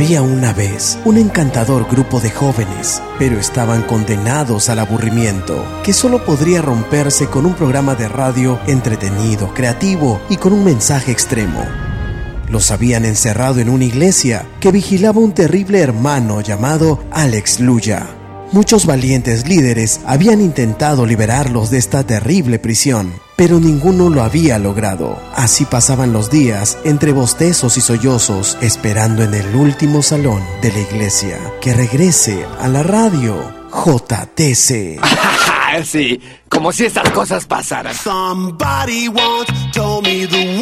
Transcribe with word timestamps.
Había 0.00 0.22
una 0.22 0.54
vez 0.54 0.98
un 1.04 1.18
encantador 1.18 1.86
grupo 1.86 2.20
de 2.20 2.30
jóvenes, 2.30 3.02
pero 3.18 3.38
estaban 3.38 3.82
condenados 3.82 4.70
al 4.70 4.78
aburrimiento, 4.78 5.62
que 5.84 5.92
solo 5.92 6.24
podría 6.24 6.62
romperse 6.62 7.26
con 7.26 7.44
un 7.44 7.52
programa 7.52 7.94
de 7.94 8.08
radio 8.08 8.58
entretenido, 8.66 9.52
creativo 9.52 10.18
y 10.30 10.38
con 10.38 10.54
un 10.54 10.64
mensaje 10.64 11.12
extremo. 11.12 11.62
Los 12.48 12.70
habían 12.70 13.04
encerrado 13.04 13.60
en 13.60 13.68
una 13.68 13.84
iglesia 13.84 14.46
que 14.58 14.72
vigilaba 14.72 15.20
un 15.20 15.32
terrible 15.32 15.80
hermano 15.80 16.40
llamado 16.40 17.04
Alex 17.10 17.60
Luya. 17.60 18.06
Muchos 18.52 18.86
valientes 18.86 19.46
líderes 19.46 20.00
habían 20.06 20.40
intentado 20.40 21.04
liberarlos 21.04 21.68
de 21.70 21.76
esta 21.76 22.04
terrible 22.04 22.58
prisión, 22.58 23.12
pero 23.40 23.58
ninguno 23.58 24.10
lo 24.10 24.22
había 24.22 24.58
logrado. 24.58 25.18
Así 25.34 25.64
pasaban 25.64 26.12
los 26.12 26.28
días 26.28 26.76
entre 26.84 27.12
bostezos 27.12 27.78
y 27.78 27.80
sollozos, 27.80 28.58
esperando 28.60 29.22
en 29.22 29.32
el 29.32 29.56
último 29.56 30.02
salón 30.02 30.42
de 30.60 30.70
la 30.70 30.80
iglesia 30.80 31.38
que 31.62 31.72
regrese 31.72 32.44
a 32.60 32.68
la 32.68 32.82
radio 32.82 33.34
JTC. 33.72 35.00
sí, 35.84 36.20
como 36.50 36.70
si 36.70 36.84
estas 36.84 37.08
cosas 37.12 37.46
pasaran. 37.46 37.94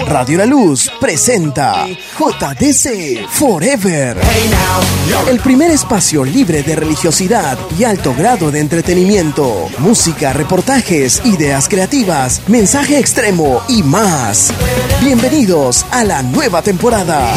Radio 0.07 0.39
La 0.39 0.47
Luz 0.47 0.91
presenta 1.01 1.87
JDC 1.87 3.29
Forever. 3.29 4.17
El 5.29 5.41
primer 5.41 5.71
espacio 5.71 6.25
libre 6.25 6.63
de 6.63 6.77
religiosidad 6.77 7.59
y 7.79 7.85
alto 7.85 8.15
grado 8.15 8.51
de 8.51 8.61
entretenimiento. 8.61 9.69
Música, 9.79 10.33
reportajes, 10.33 11.23
ideas 11.25 11.69
creativas, 11.69 12.43
mensaje 12.49 12.99
extremo 12.99 13.63
y 13.69 13.83
más. 13.83 14.53
Bienvenidos 15.01 15.85
a 15.91 16.05
la 16.05 16.23
nueva 16.23 16.63
temporada. 16.63 17.35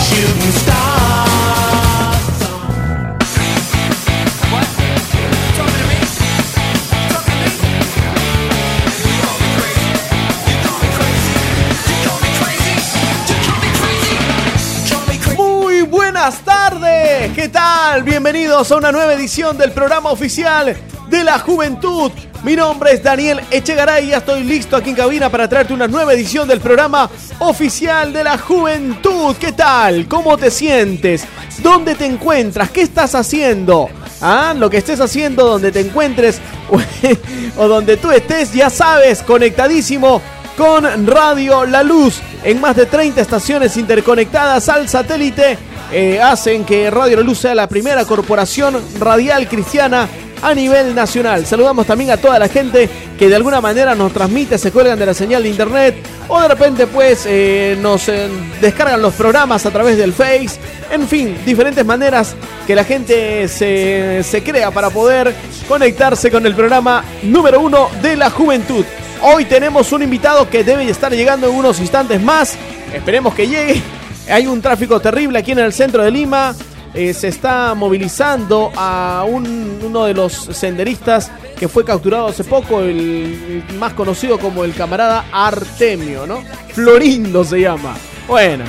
¿Qué 17.36 17.48
tal? 17.48 18.04
Bienvenidos 18.04 18.72
a 18.72 18.76
una 18.76 18.92
nueva 18.92 19.14
edición 19.14 19.58
del 19.58 19.72
programa 19.72 20.12
oficial 20.12 20.76
de 21.10 21.24
la 21.24 21.40
juventud. 21.40 22.12
Mi 22.44 22.56
nombre 22.56 22.94
es 22.94 23.04
Daniel 23.04 23.40
Echegaray 23.52 24.08
ya 24.08 24.18
estoy 24.18 24.44
listo 24.44 24.76
aquí 24.76 24.90
en 24.90 24.96
cabina 24.96 25.30
para 25.30 25.48
traerte 25.48 25.74
una 25.74 25.88
nueva 25.88 26.14
edición 26.14 26.48
del 26.48 26.60
programa 26.60 27.10
oficial 27.40 28.12
de 28.12 28.24
la 28.24 28.38
juventud. 28.38 29.36
¿Qué 29.40 29.54
tal? 29.54 30.08
¿Cómo 30.08 30.38
te 30.38 30.52
sientes? 30.52 31.24
¿Dónde 31.60 31.96
te 31.96 32.06
encuentras? 32.06 32.70
¿Qué 32.72 32.82
estás 32.82 33.16
haciendo? 33.16 33.90
Ah, 34.22 34.54
lo 34.58 34.70
que 34.70 34.78
estés 34.78 35.00
haciendo, 35.00 35.46
donde 35.46 35.72
te 35.72 35.80
encuentres 35.80 36.40
o 37.58 37.68
donde 37.68 37.98
tú 37.98 38.12
estés, 38.12 38.52
ya 38.54 38.70
sabes, 38.70 39.22
conectadísimo 39.24 40.22
con 40.58 41.08
Radio 41.08 41.66
La 41.66 41.82
Luz 41.82 42.20
en 42.44 42.60
más 42.60 42.76
de 42.76 42.86
30 42.86 43.22
estaciones 43.22 43.78
interconectadas 43.78 44.68
al 44.70 44.90
satélite. 44.90 45.71
Eh, 45.92 46.22
hacen 46.22 46.64
que 46.64 46.90
Radio 46.90 47.18
La 47.18 47.24
Luz 47.24 47.40
sea 47.40 47.56
la 47.56 47.68
primera 47.68 48.06
corporación 48.06 48.82
radial 49.00 49.48
cristiana 49.48 50.08
a 50.42 50.54
nivel 50.54 50.96
nacional. 50.96 51.46
Saludamos 51.46 51.86
también 51.86 52.12
a 52.12 52.18
toda 52.18 52.40
la 52.40 52.48
gente 52.48 52.90
que 53.18 53.30
de 53.30 53.36
alguna 53.36 53.62
manera 53.62 53.94
nos 53.94 54.12
transmite, 54.12 54.58
se 54.58 54.72
cuelgan 54.72 54.98
de 54.98 55.06
la 55.06 55.14
señal 55.14 55.44
de 55.44 55.50
internet 55.50 55.96
o 56.28 56.42
de 56.42 56.48
repente 56.48 56.88
pues 56.88 57.26
eh, 57.28 57.78
nos 57.80 58.10
eh, 58.10 58.28
descargan 58.60 59.02
los 59.02 59.14
programas 59.14 59.66
a 59.66 59.72
través 59.72 59.98
del 59.98 60.14
Face. 60.14 60.60
En 60.92 61.08
fin, 61.08 61.38
diferentes 61.46 61.86
maneras 61.86 62.36
que 62.66 62.76
la 62.76 62.84
gente 62.84 63.48
se, 63.48 64.24
se 64.24 64.44
crea 64.44 64.72
para 64.72 64.90
poder 64.90 65.34
conectarse 65.68 66.32
con 66.32 66.46
el 66.46 66.56
programa 66.56 67.04
número 67.24 67.60
uno 67.60 67.90
de 68.02 68.16
la 68.16 68.30
juventud. 68.30 68.86
Hoy 69.22 69.46
tenemos 69.46 69.92
un 69.92 70.02
invitado 70.02 70.50
que 70.50 70.64
debe 70.64 70.90
estar 70.90 71.12
llegando 71.12 71.48
en 71.48 71.56
unos 71.56 71.80
instantes 71.80 72.22
más. 72.22 72.58
Esperemos 72.94 73.36
que 73.36 73.48
llegue. 73.48 73.82
Hay 74.30 74.48
un 74.48 74.62
tráfico 74.62 75.00
terrible 75.00 75.40
aquí 75.40 75.52
en 75.52 75.60
el 75.60 75.74
centro 75.74 76.04
de 76.04 76.12
Lima. 76.12 76.56
Eh, 76.94 77.14
se 77.14 77.30
está 77.30 77.74
movilizando 77.74 78.72
a 78.76 79.24
un- 79.28 79.80
uno 79.84 80.06
de 80.06 80.14
los 80.14 80.34
senderistas 80.34 81.32
que 81.58 81.68
fue 81.70 81.86
capturado 81.86 82.28
hace 82.28 82.44
poco, 82.44 82.82
el, 82.82 83.64
más 83.80 83.94
conocido 83.94 84.38
como 84.38 84.66
el 84.66 84.74
camarada 84.74 85.26
Artemio, 85.32 86.28
¿no? 86.28 86.44
Florindo 86.74 87.46
se 87.46 87.62
llama. 87.62 87.96
Bueno, 88.28 88.66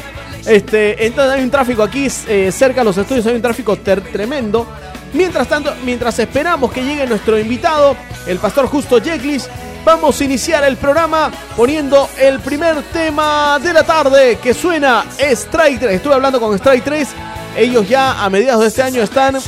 este, 0.47 1.05
entonces 1.05 1.35
hay 1.35 1.43
un 1.43 1.51
tráfico 1.51 1.83
aquí 1.83 2.07
eh, 2.29 2.53
cerca 2.53 2.83
de 2.83 2.85
los 2.85 2.97
estudios, 2.97 3.27
hay 3.27 3.35
un 3.35 3.43
tráfico 3.43 3.77
tremendo. 3.77 4.69
Mientras 5.15 5.49
tanto, 5.49 5.75
mientras 5.85 6.17
esperamos 6.21 6.71
que 6.73 6.83
llegue 6.85 7.07
nuestro 7.07 7.39
invitado, 7.39 7.97
el 8.27 8.39
pastor 8.39 8.67
Justo 8.67 8.99
Yeclis, 8.99 9.49
vamos 9.85 10.21
a 10.21 10.25
iniciar 10.25 10.65
el 10.65 10.77
programa 10.77 11.31
poniendo 11.57 12.09
el 12.19 12.41
primer 12.41 12.83
tema 12.85 13.59
de 13.59 13.73
la 13.73 13.83
tarde 13.83 14.39
que 14.43 14.55
suena 14.55 15.05
Strike 15.19 15.81
3. 15.81 15.95
Estuve 15.97 16.15
hablando 16.15 16.41
con 16.41 16.55
Strike 16.55 16.85
3, 16.85 17.09
ellos 17.57 17.89
ya 17.89 18.23
a 18.23 18.31
mediados 18.31 18.63
de 18.63 18.69
este 18.69 18.83
año 18.83 19.03
están 19.03 19.39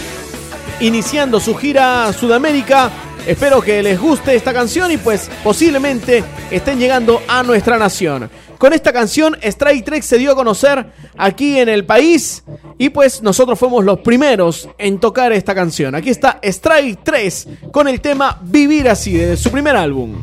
iniciando 0.81 1.41
su 1.41 1.55
gira 1.55 2.13
Sudamérica. 2.13 2.91
Espero 3.27 3.63
que 3.63 3.83
les 3.83 3.99
guste 3.99 4.35
esta 4.35 4.53
canción 4.53 4.91
y 4.91 4.99
pues 4.99 5.31
posiblemente 5.43 6.23
estén 6.51 6.79
llegando 6.79 7.23
a 7.27 7.43
nuestra 7.43 7.79
nación. 7.79 8.29
Con 8.59 8.73
esta 8.73 8.93
canción 8.93 9.37
Strike 9.43 9.85
Trek 9.85 10.03
se 10.03 10.19
dio 10.19 10.33
a 10.33 10.35
conocer 10.35 10.87
aquí 11.17 11.59
en 11.59 11.71
el 11.71 11.87
país 11.87 12.45
y 12.77 12.91
pues 12.91 13.23
nosotros 13.23 13.59
fuimos 13.59 13.85
los 13.85 14.01
primeros 14.01 14.69
en 14.77 15.01
tocar 15.01 15.33
esta 15.33 15.55
canción. 15.55 15.95
Aquí 15.95 16.11
está 16.11 16.39
Strike 16.43 17.01
3 17.03 17.49
con 17.73 17.89
el 17.89 18.01
tema 18.01 18.39
Vivir 18.43 18.89
así 18.89 19.15
de 19.15 19.37
su 19.37 19.51
primer 19.51 19.77
álbum. 19.77 20.23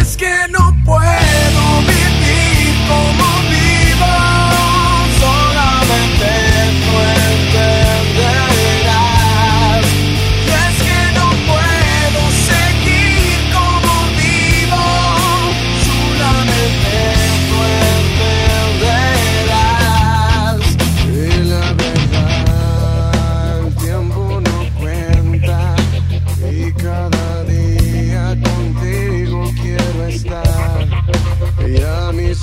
Es 0.00 0.16
que 0.16 0.34
no 0.50 0.74
puedo 0.84 1.49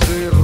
Zero. 0.08 0.37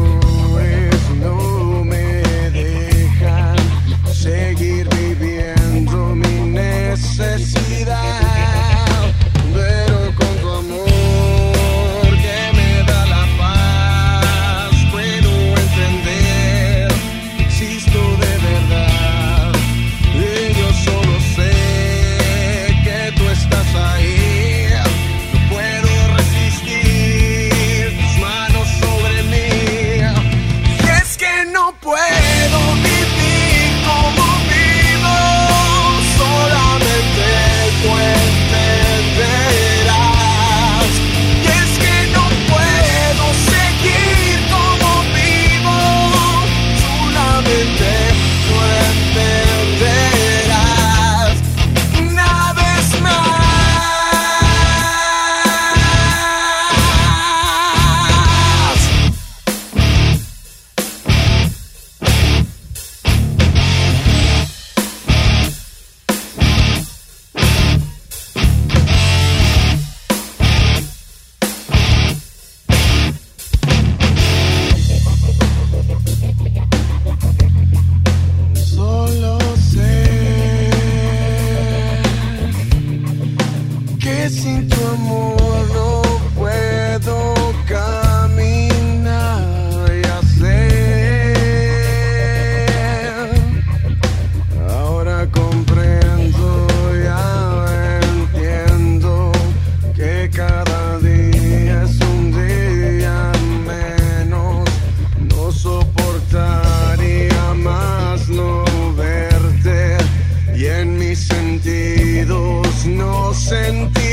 No 113.50 114.03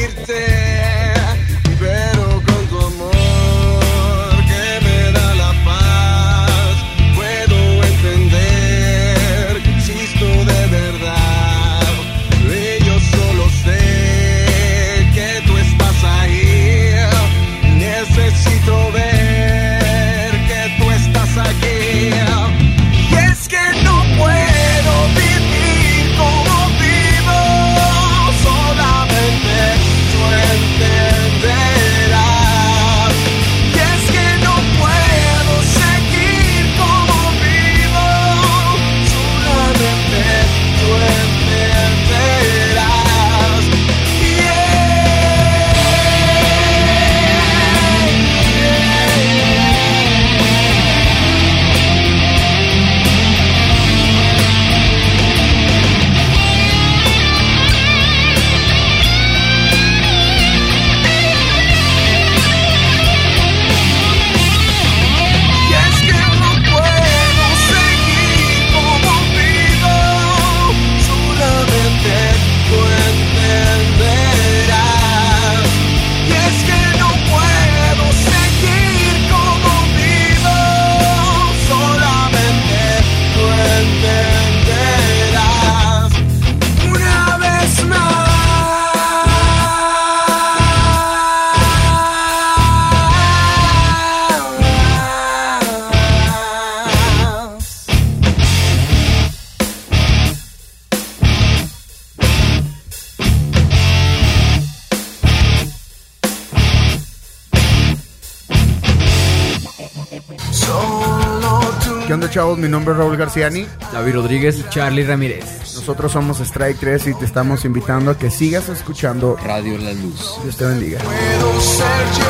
¿Qué 112.12 112.16
onda, 112.16 112.30
chavos? 112.30 112.58
Mi 112.58 112.68
nombre 112.68 112.92
es 112.92 112.98
Raúl 112.98 113.16
Garciani. 113.16 113.66
David 113.94 114.16
Rodríguez, 114.16 114.70
Charlie 114.70 115.06
Ramírez. 115.06 115.46
Nosotros 115.76 116.12
somos 116.12 116.42
Strike 116.42 116.78
3 116.78 117.08
y 117.08 117.14
te 117.14 117.24
estamos 117.24 117.64
invitando 117.64 118.12
a 118.12 118.18
que 118.18 118.30
sigas 118.30 118.68
escuchando. 118.68 119.38
Radio 119.42 119.78
La 119.78 119.94
Luz. 119.94 120.36
Dios 120.44 120.58
te 120.58 120.66
bendiga. 120.66 121.00
puedo 121.00 121.62
ser 121.62 121.86
yo. 122.18 122.26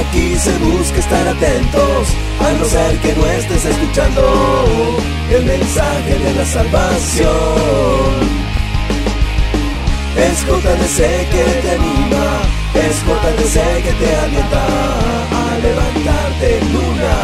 Aquí 0.00 0.36
se 0.36 0.58
busca 0.58 0.98
estar 0.98 1.28
atentos, 1.28 2.08
a 2.40 2.52
no 2.58 2.64
ser 2.64 2.98
que 2.98 3.14
no 3.14 3.26
estés 3.26 3.64
escuchando 3.66 4.96
el 5.30 5.44
mensaje 5.44 6.18
de 6.18 6.34
la 6.34 6.44
salvación. 6.44 7.30
Es 10.16 10.44
JDC 10.44 10.96
que 11.30 11.60
te 11.62 11.70
anima, 11.70 12.39
es 12.74 13.02
JDC 13.04 13.82
que 13.82 13.92
te 13.92 14.16
alienta 14.16 14.64
a 14.64 15.58
levantarte 15.58 16.58
en 16.58 16.76
una 16.76 17.16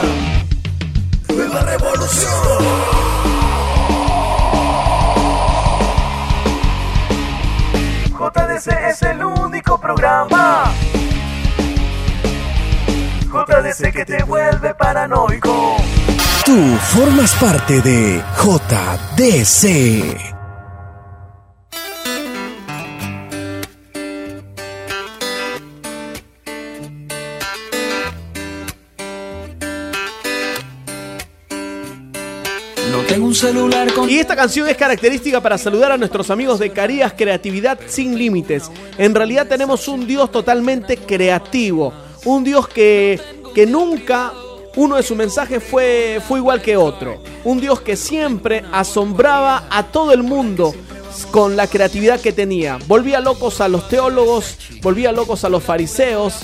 nueva 1.35 1.61
revolución. 1.61 3.07
JDC 8.19 8.69
es 8.91 9.03
el 9.03 9.25
único 9.25 9.81
programa 9.81 10.73
JDC 13.37 13.93
que 13.93 14.05
te 14.05 14.23
vuelve 14.25 14.75
paranoico. 14.75 15.77
Tú 16.45 16.77
formas 16.95 17.35
parte 17.35 17.83
de 17.83 18.23
JDC. 18.39 20.36
Y 34.09 34.19
esta 34.19 34.37
canción 34.37 34.69
es 34.69 34.77
característica 34.77 35.41
para 35.41 35.59
saludar 35.59 35.93
a 35.93 35.97
nuestros 35.97 36.31
amigos 36.31 36.59
de 36.59 36.71
Carías 36.71 37.13
Creatividad 37.13 37.79
Sin 37.87 38.19
Límites. 38.19 38.71
En 38.99 39.15
realidad 39.15 39.47
tenemos 39.47 39.89
un 39.89 40.07
Dios 40.07 40.31
totalmente 40.31 40.97
creativo. 40.97 41.93
Un 42.25 42.45
Dios 42.45 42.69
que, 42.69 43.21
que 43.55 43.67
nunca 43.67 44.33
uno 44.77 44.97
de 44.97 45.03
sus 45.03 45.17
mensajes 45.17 45.63
fue, 45.63 46.21
fue 46.27 46.39
igual 46.39 46.61
que 46.61 46.77
otro. 46.77 47.23
Un 47.45 47.61
Dios 47.61 47.81
que 47.81 47.97
siempre 47.97 48.65
asombraba 48.73 49.67
a 49.71 49.85
todo 49.85 50.13
el 50.13 50.23
mundo 50.23 50.75
con 51.31 51.57
la 51.57 51.67
creatividad 51.67 52.21
que 52.21 52.33
tenía. 52.33 52.79
Volvía 52.87 53.21
locos 53.21 53.61
a 53.61 53.69
los 53.69 53.89
teólogos, 53.89 54.59
volvía 54.83 55.13
locos 55.13 55.45
a 55.45 55.49
los 55.49 55.63
fariseos 55.63 56.35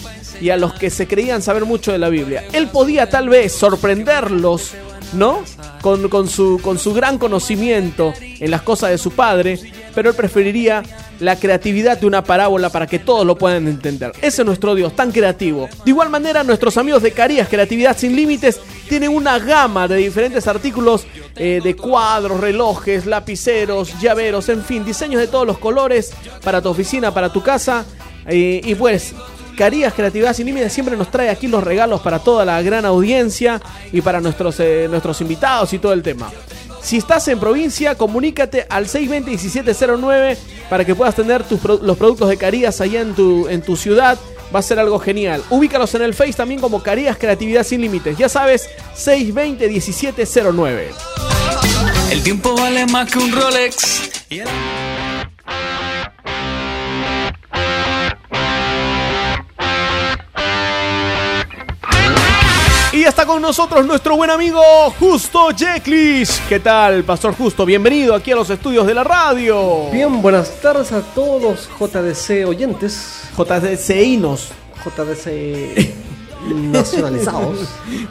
y 0.40 0.50
a 0.50 0.56
los 0.56 0.72
que 0.74 0.90
se 0.90 1.06
creían 1.06 1.42
saber 1.42 1.64
mucho 1.64 1.92
de 1.92 1.98
la 1.98 2.08
Biblia. 2.08 2.44
Él 2.52 2.68
podía 2.68 3.08
tal 3.08 3.28
vez 3.28 3.52
sorprenderlos, 3.52 4.72
¿no? 5.12 5.42
Con, 5.80 6.08
con 6.08 6.28
su, 6.28 6.60
con 6.62 6.78
su 6.78 6.92
gran 6.94 7.18
conocimiento 7.18 8.12
en 8.20 8.50
las 8.50 8.62
cosas 8.62 8.90
de 8.90 8.98
su 8.98 9.12
padre, 9.12 9.58
pero 9.94 10.10
él 10.10 10.16
preferiría 10.16 10.82
la 11.20 11.36
creatividad 11.36 11.98
de 11.98 12.06
una 12.06 12.24
parábola 12.24 12.70
para 12.70 12.86
que 12.86 12.98
todos 12.98 13.24
lo 13.24 13.36
puedan 13.36 13.68
entender. 13.68 14.12
Ese 14.20 14.42
es 14.42 14.46
nuestro 14.46 14.74
Dios, 14.74 14.94
tan 14.96 15.12
creativo. 15.12 15.68
De 15.84 15.90
igual 15.90 16.10
manera, 16.10 16.42
nuestros 16.42 16.76
amigos 16.76 17.02
de 17.02 17.12
Carías 17.12 17.48
Creatividad 17.48 17.96
Sin 17.96 18.16
Límites 18.16 18.60
tienen 18.88 19.10
una 19.10 19.38
gama 19.38 19.86
de 19.86 19.96
diferentes 19.96 20.46
artículos 20.48 21.06
eh, 21.36 21.60
de 21.62 21.76
cuadros, 21.76 22.40
relojes, 22.40 23.06
lapiceros, 23.06 23.98
llaveros, 24.00 24.48
en 24.48 24.62
fin, 24.64 24.84
diseños 24.84 25.20
de 25.20 25.28
todos 25.28 25.46
los 25.46 25.58
colores 25.58 26.12
para 26.42 26.60
tu 26.60 26.68
oficina, 26.68 27.14
para 27.14 27.32
tu 27.32 27.42
casa. 27.42 27.84
Eh, 28.26 28.60
y 28.64 28.74
pues, 28.74 29.14
Carías 29.56 29.94
Creatividad 29.94 30.34
Sin 30.34 30.46
Límites 30.46 30.72
siempre 30.72 30.96
nos 30.96 31.10
trae 31.10 31.28
aquí 31.30 31.46
los 31.48 31.62
regalos 31.62 32.00
para 32.00 32.18
toda 32.18 32.44
la 32.44 32.60
gran 32.62 32.84
audiencia 32.84 33.60
y 33.92 34.00
para 34.00 34.20
nuestros, 34.20 34.58
eh, 34.60 34.86
nuestros 34.90 35.20
invitados 35.20 35.72
y 35.72 35.78
todo 35.78 35.92
el 35.92 36.02
tema. 36.02 36.30
Si 36.82 36.96
estás 36.96 37.28
en 37.28 37.38
provincia, 37.38 37.94
comunícate 37.94 38.66
al 38.68 38.86
620-1709 38.86 40.36
para 40.68 40.84
que 40.84 40.96
puedas 40.96 41.14
tener 41.14 41.44
tus, 41.44 41.62
los 41.64 41.96
productos 41.96 42.28
de 42.28 42.36
Carías 42.36 42.80
allá 42.80 43.00
en 43.00 43.14
tu, 43.14 43.48
en 43.48 43.62
tu 43.62 43.76
ciudad. 43.76 44.18
Va 44.54 44.58
a 44.58 44.62
ser 44.62 44.78
algo 44.78 44.98
genial. 44.98 45.42
Ubícalos 45.48 45.94
en 45.94 46.02
el 46.02 46.12
Face 46.12 46.34
también 46.34 46.60
como 46.60 46.82
Carías 46.82 47.16
Creatividad 47.16 47.64
Sin 47.64 47.80
Límites. 47.80 48.18
Ya 48.18 48.28
sabes, 48.28 48.68
620-1709. 48.96 50.88
El 52.10 52.22
tiempo 52.22 52.54
vale 52.54 52.84
más 52.86 53.10
que 53.10 53.18
un 53.18 53.32
Rolex. 53.32 54.10
Y 63.02 63.04
ya 63.04 63.08
está 63.08 63.26
con 63.26 63.42
nosotros 63.42 63.84
nuestro 63.84 64.14
buen 64.14 64.30
amigo 64.30 64.62
Justo 65.00 65.48
Jeklis. 65.48 66.40
¿Qué 66.48 66.60
tal, 66.60 67.02
Pastor 67.02 67.34
Justo? 67.34 67.66
Bienvenido 67.66 68.14
aquí 68.14 68.30
a 68.30 68.36
los 68.36 68.48
estudios 68.48 68.86
de 68.86 68.94
la 68.94 69.02
radio. 69.02 69.90
Bien, 69.90 70.22
buenas 70.22 70.60
tardes 70.60 70.92
a 70.92 71.00
todos 71.00 71.42
los 71.42 71.68
JDC 71.80 72.46
oyentes, 72.46 73.24
JDCinos. 73.36 74.52
JDC 74.84 75.96
nacionalizados. 76.54 77.70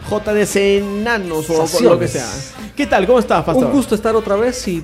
JDC 0.09 0.55
enanos 0.57 1.49
o 1.49 1.65
lo 1.83 1.97
que 1.97 2.09
sea. 2.09 2.27
¿Qué 2.75 2.85
tal? 2.85 3.07
¿Cómo 3.07 3.19
estás, 3.19 3.45
Pastor? 3.45 3.67
Un 3.67 3.71
gusto 3.71 3.95
estar 3.95 4.13
otra 4.13 4.35
vez 4.35 4.67
y, 4.67 4.83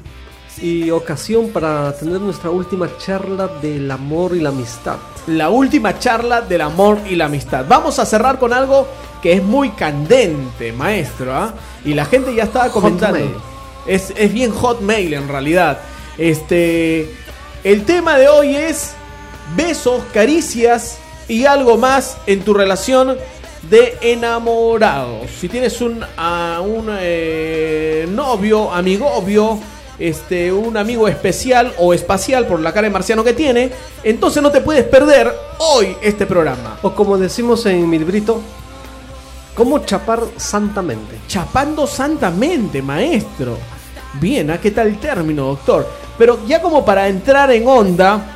y 0.61 0.89
ocasión 0.89 1.49
para 1.49 1.91
tener 1.97 2.21
nuestra 2.21 2.49
última 2.49 2.87
charla 2.97 3.49
del 3.61 3.91
amor 3.91 4.37
y 4.37 4.39
la 4.39 4.49
amistad. 4.49 4.95
La 5.27 5.49
última 5.49 5.99
charla 5.99 6.39
del 6.39 6.61
amor 6.61 6.97
y 7.09 7.17
la 7.17 7.25
amistad. 7.25 7.65
Vamos 7.67 7.99
a 7.99 8.05
cerrar 8.05 8.39
con 8.39 8.53
algo 8.53 8.87
que 9.21 9.33
es 9.33 9.43
muy 9.43 9.71
candente, 9.71 10.71
maestro. 10.71 11.35
¿ah? 11.35 11.53
Y 11.85 11.93
la 11.93 12.05
gente 12.05 12.33
ya 12.33 12.43
estaba 12.43 12.69
comentando. 12.69 13.19
Hotmail. 13.19 13.41
Es, 13.85 14.13
es 14.15 14.33
bien 14.33 14.51
hotmail 14.51 15.13
en 15.13 15.27
realidad. 15.27 15.79
Este. 16.17 17.09
El 17.63 17.83
tema 17.85 18.17
de 18.17 18.29
hoy 18.29 18.55
es 18.55 18.93
besos, 19.55 20.01
caricias 20.13 20.99
y 21.27 21.45
algo 21.45 21.77
más 21.77 22.17
en 22.25 22.41
tu 22.41 22.53
relación 22.53 23.17
de 23.69 23.97
enamorados. 24.01 25.29
Si 25.39 25.49
tienes 25.49 25.81
un, 25.81 26.03
a 26.15 26.61
un 26.61 26.87
eh, 26.99 28.07
novio, 28.09 28.71
amigovio, 28.71 29.59
este, 29.99 30.51
un 30.51 30.77
amigo 30.77 31.07
especial 31.07 31.73
o 31.77 31.93
espacial 31.93 32.45
por 32.45 32.59
la 32.59 32.71
cara 32.71 32.87
de 32.87 32.93
marciano 32.93 33.23
que 33.23 33.33
tiene, 33.33 33.71
entonces 34.03 34.41
no 34.41 34.51
te 34.51 34.61
puedes 34.61 34.85
perder 34.85 35.33
hoy 35.57 35.97
este 36.01 36.25
programa. 36.25 36.79
O 36.83 36.93
como 36.93 37.17
decimos 37.17 37.65
en 37.65 37.89
mi 37.89 37.97
librito, 37.97 38.41
¿cómo 39.57 39.79
chapar 39.79 40.21
santamente? 40.37 41.17
Chapando 41.27 41.87
santamente, 41.87 42.79
maestro. 42.83 43.57
Bien, 44.21 44.51
¿a 44.51 44.61
qué 44.61 44.69
tal 44.69 44.87
el 44.87 44.99
término, 44.99 45.47
doctor? 45.47 45.89
Pero 46.17 46.45
ya 46.47 46.61
como 46.61 46.85
para 46.85 47.07
entrar 47.07 47.51
en 47.51 47.67
onda, 47.67 48.35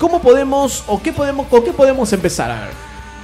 ¿cómo 0.00 0.20
podemos 0.20 0.82
o 0.88 1.00
qué 1.02 1.12
podemos 1.12 1.46
con 1.48 1.62
qué 1.62 1.72
podemos 1.72 2.10
empezar 2.12 2.50
a 2.50 2.60
ver? 2.60 2.70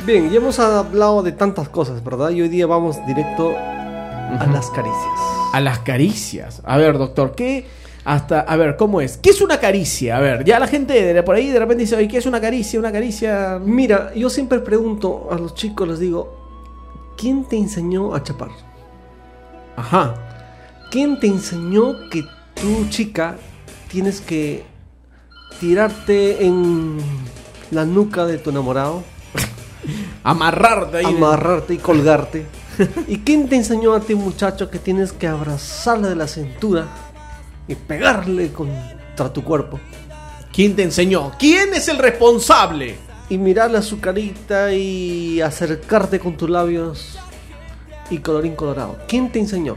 Bien, 0.04 0.30
ya 0.30 0.36
hemos 0.36 0.58
hablado 0.58 1.22
de 1.22 1.32
tantas 1.32 1.70
cosas, 1.70 2.04
¿verdad? 2.04 2.30
Y 2.30 2.42
hoy 2.42 2.48
día 2.48 2.66
vamos 2.66 2.98
directo 3.06 3.56
a 3.56 4.46
las 4.52 4.68
caricias. 4.70 5.20
A 5.54 5.60
las 5.60 5.78
caricias. 5.78 6.60
A 6.64 6.76
ver, 6.76 6.98
doctor, 6.98 7.34
¿qué 7.34 7.66
hasta 8.04 8.40
a 8.40 8.56
ver, 8.56 8.76
¿cómo 8.76 9.00
es? 9.00 9.16
¿Qué 9.16 9.30
es 9.30 9.40
una 9.40 9.58
caricia? 9.58 10.16
A 10.18 10.20
ver, 10.20 10.44
ya 10.44 10.58
la 10.58 10.66
gente 10.66 11.14
de 11.14 11.22
por 11.22 11.36
ahí 11.36 11.48
de 11.48 11.58
repente 11.58 11.84
dice, 11.84 11.96
"Oye, 11.96 12.08
¿qué 12.08 12.18
es 12.18 12.26
una 12.26 12.40
caricia? 12.40 12.78
Una 12.78 12.92
caricia 12.92 13.58
Mira, 13.64 14.12
yo 14.14 14.28
siempre 14.28 14.58
pregunto 14.58 15.28
a 15.30 15.36
los 15.36 15.54
chicos, 15.54 15.88
les 15.88 16.00
digo, 16.00 16.41
¿quién 17.22 17.44
te 17.44 17.56
enseñó 17.56 18.16
a 18.16 18.24
chapar? 18.24 18.50
Ajá. 19.76 20.16
¿Quién 20.90 21.20
te 21.20 21.28
enseñó 21.28 22.10
que 22.10 22.24
tú, 22.60 22.88
chica, 22.88 23.36
tienes 23.88 24.20
que 24.20 24.64
tirarte 25.60 26.44
en 26.44 26.98
la 27.70 27.84
nuca 27.84 28.26
de 28.26 28.38
tu 28.38 28.50
enamorado, 28.50 29.04
Amarrarte 30.24 30.96
ahí. 30.98 31.04
amarrarte 31.04 31.74
y 31.74 31.78
colgarte? 31.78 32.44
¿Y 33.06 33.18
quién 33.18 33.48
te 33.48 33.54
enseñó 33.54 33.94
a 33.94 34.00
ti, 34.00 34.16
muchacho, 34.16 34.68
que 34.68 34.80
tienes 34.80 35.12
que 35.12 35.28
abrazarle 35.28 36.08
de 36.08 36.16
la 36.16 36.26
cintura 36.26 36.88
y 37.68 37.76
pegarle 37.76 38.52
contra 38.52 39.32
tu 39.32 39.44
cuerpo? 39.44 39.78
¿Quién 40.52 40.74
te 40.74 40.82
enseñó? 40.82 41.30
¿Quién 41.38 41.72
es 41.72 41.86
el 41.86 41.98
responsable? 41.98 42.96
Y 43.32 43.38
mirarle 43.38 43.78
a 43.78 43.82
su 43.82 43.98
carita 43.98 44.72
y 44.74 45.40
acercarte 45.40 46.20
con 46.20 46.36
tus 46.36 46.50
labios 46.50 47.18
y 48.10 48.18
colorín 48.18 48.54
colorado. 48.54 48.98
¿Quién 49.08 49.32
te 49.32 49.38
enseñó? 49.38 49.76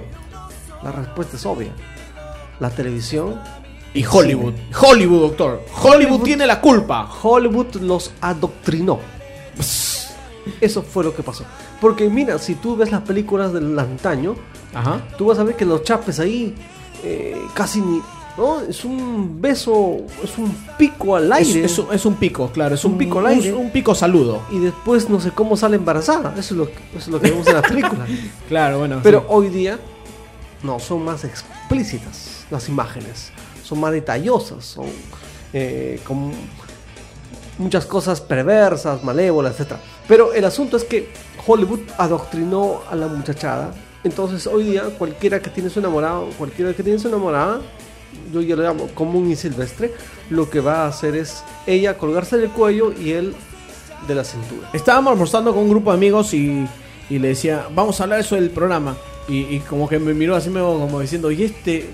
La 0.83 0.91
respuesta 0.91 1.37
es 1.37 1.45
obvia. 1.45 1.71
La 2.59 2.69
televisión 2.69 3.39
Y 3.93 4.03
Hollywood. 4.05 4.55
Hollywood, 4.77 5.21
doctor. 5.21 5.61
Hollywood, 5.73 6.15
Hollywood- 6.17 6.23
tiene 6.25 6.45
la 6.45 6.59
culpa. 6.59 7.09
Hollywood 7.23 7.75
los 7.75 8.11
adoctrinó. 8.19 8.99
Eso 10.59 10.83
fue 10.83 11.05
lo 11.05 11.15
que 11.15 11.23
pasó. 11.23 11.45
Porque 11.79 12.09
mira, 12.09 12.37
si 12.39 12.55
tú 12.55 12.75
ves 12.75 12.91
las 12.91 13.03
películas 13.03 13.53
del 13.53 13.79
antaño, 13.79 14.35
Ajá. 14.73 15.01
tú 15.17 15.27
vas 15.27 15.39
a 15.39 15.43
ver 15.45 15.55
que 15.55 15.63
los 15.63 15.81
chapes 15.83 16.19
ahí 16.19 16.53
eh, 17.05 17.37
casi 17.53 17.79
ni... 17.79 18.01
¿no? 18.37 18.59
Es 18.61 18.83
un 18.85 19.41
beso, 19.41 19.97
es 20.23 20.37
un 20.37 20.55
pico 20.77 21.15
al 21.15 21.31
aire. 21.31 21.63
es 21.65 21.77
un- 21.79 21.93
es 21.93 22.05
un 22.05 22.15
pico, 22.15 22.49
claro. 22.51 22.75
Es 22.75 22.83
un, 22.85 22.93
Un 22.93 22.97
pico 22.97 23.19
al 23.19 23.27
aire. 23.27 23.53
Un, 23.53 23.65
un 23.65 23.71
pico 23.71 23.95
saludo. 23.95 24.41
Y 24.51 24.59
después 24.59 25.09
no 25.09 25.19
sé 25.19 25.31
cómo 25.31 25.55
sale 25.57 25.77
embarazada. 25.77 26.31
Eso 26.37 26.53
es 26.53 26.57
lo, 26.59 26.65
que- 26.67 26.73
eso 26.89 26.97
es 26.99 27.07
lo 27.07 27.21
que 27.21 27.29
vemos 27.31 27.47
en 27.47 27.53
la 27.55 27.61
película. 27.61 28.05
Claro, 28.49 28.79
bueno. 28.79 28.99
Pero 29.03 29.19
sí. 29.21 29.25
hoy 29.29 29.49
día 29.49 29.79
no, 30.63 30.79
son 30.79 31.03
más 31.03 31.23
explícitas 31.23 32.45
las 32.51 32.69
imágenes, 32.69 33.31
son 33.63 33.79
más 33.79 33.91
detallosas, 33.91 34.63
son 34.65 34.85
eh, 35.53 35.99
con 36.05 36.31
muchas 37.57 37.85
cosas 37.85 38.21
perversas, 38.21 39.03
malévolas, 39.03 39.59
etc. 39.59 39.73
Pero 40.07 40.33
el 40.33 40.43
asunto 40.45 40.77
es 40.77 40.83
que 40.83 41.09
Hollywood 41.47 41.79
adoctrinó 41.97 42.81
a 42.89 42.95
la 42.95 43.07
muchachada. 43.07 43.71
Entonces 44.03 44.45
hoy 44.45 44.63
día 44.65 44.83
cualquiera 44.97 45.39
que 45.39 45.49
tiene 45.49 45.69
su 45.69 45.79
enamorado, 45.79 46.27
cualquiera 46.37 46.73
que 46.73 46.83
tiene 46.83 46.99
su 46.99 47.07
enamorada, 47.07 47.61
yo 48.33 48.41
ya 48.41 48.55
lo 48.55 48.63
llamo 48.63 48.87
común 48.93 49.31
y 49.31 49.35
silvestre, 49.35 49.93
lo 50.29 50.49
que 50.49 50.59
va 50.59 50.83
a 50.83 50.87
hacer 50.87 51.15
es 51.15 51.43
ella 51.67 51.97
colgarse 51.97 52.37
del 52.37 52.49
cuello 52.49 52.91
y 52.91 53.11
él 53.11 53.33
de 54.07 54.15
la 54.15 54.23
cintura. 54.23 54.69
Estábamos 54.73 55.11
almorzando 55.13 55.53
con 55.53 55.63
un 55.63 55.69
grupo 55.69 55.91
de 55.91 55.97
amigos 55.97 56.33
y, 56.33 56.67
y 57.09 57.19
le 57.19 57.29
decía, 57.29 57.67
vamos 57.73 57.99
a 57.99 58.03
hablar 58.03 58.19
eso 58.19 58.35
del 58.35 58.49
programa. 58.49 58.95
Y, 59.27 59.55
y 59.55 59.59
como 59.59 59.89
que 59.89 59.97
me 59.97 60.13
miró 60.13 60.35
así 60.35 60.49
medio 60.49 60.79
como 60.79 60.99
diciendo, 60.99 61.31
y 61.31 61.43
este, 61.43 61.89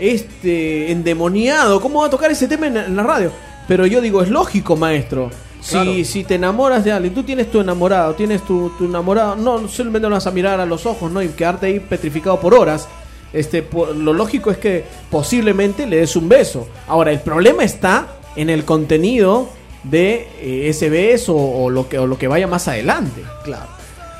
este 0.00 0.90
endemoniado, 0.90 1.80
¿cómo 1.80 2.00
va 2.00 2.06
a 2.06 2.10
tocar 2.10 2.30
ese 2.30 2.48
tema 2.48 2.66
en, 2.66 2.76
en 2.76 2.96
la 2.96 3.02
radio? 3.04 3.30
Pero 3.68 3.86
yo 3.86 4.00
digo, 4.00 4.22
es 4.22 4.28
lógico, 4.28 4.76
maestro. 4.76 5.30
Si 5.60 6.24
te 6.24 6.34
enamoras 6.34 6.84
de 6.84 6.90
alguien, 6.90 7.14
tú 7.14 7.22
tienes 7.22 7.48
tu 7.48 7.60
enamorado, 7.60 8.14
tienes 8.14 8.44
tu, 8.44 8.70
tu 8.70 8.86
enamorado, 8.86 9.36
no 9.36 9.68
solamente 9.68 10.08
no 10.08 10.16
vas 10.16 10.26
a 10.26 10.32
mirar 10.32 10.58
a 10.58 10.66
los 10.66 10.86
ojos, 10.86 11.12
¿no? 11.12 11.22
Y 11.22 11.28
quedarte 11.28 11.66
ahí 11.66 11.78
petrificado 11.78 12.40
por 12.40 12.52
horas. 12.52 12.88
Este, 13.32 13.62
por- 13.62 13.94
lo 13.96 14.12
lógico 14.12 14.50
es 14.50 14.58
que 14.58 14.84
posiblemente 15.10 15.86
le 15.86 15.96
des 15.98 16.16
un 16.16 16.28
beso. 16.28 16.68
Ahora, 16.86 17.10
el 17.12 17.20
problema 17.20 17.64
está 17.64 18.08
en 18.36 18.50
el 18.50 18.64
contenido 18.64 19.48
de 19.84 20.28
eh, 20.40 20.68
ese 20.68 20.88
beso 20.90 21.34
o, 21.34 21.70
lo 21.70 21.88
que, 21.88 21.98
o 21.98 22.06
lo 22.06 22.18
que 22.18 22.28
vaya 22.28 22.46
más 22.46 22.68
adelante. 22.68 23.22
Claro. 23.44 23.66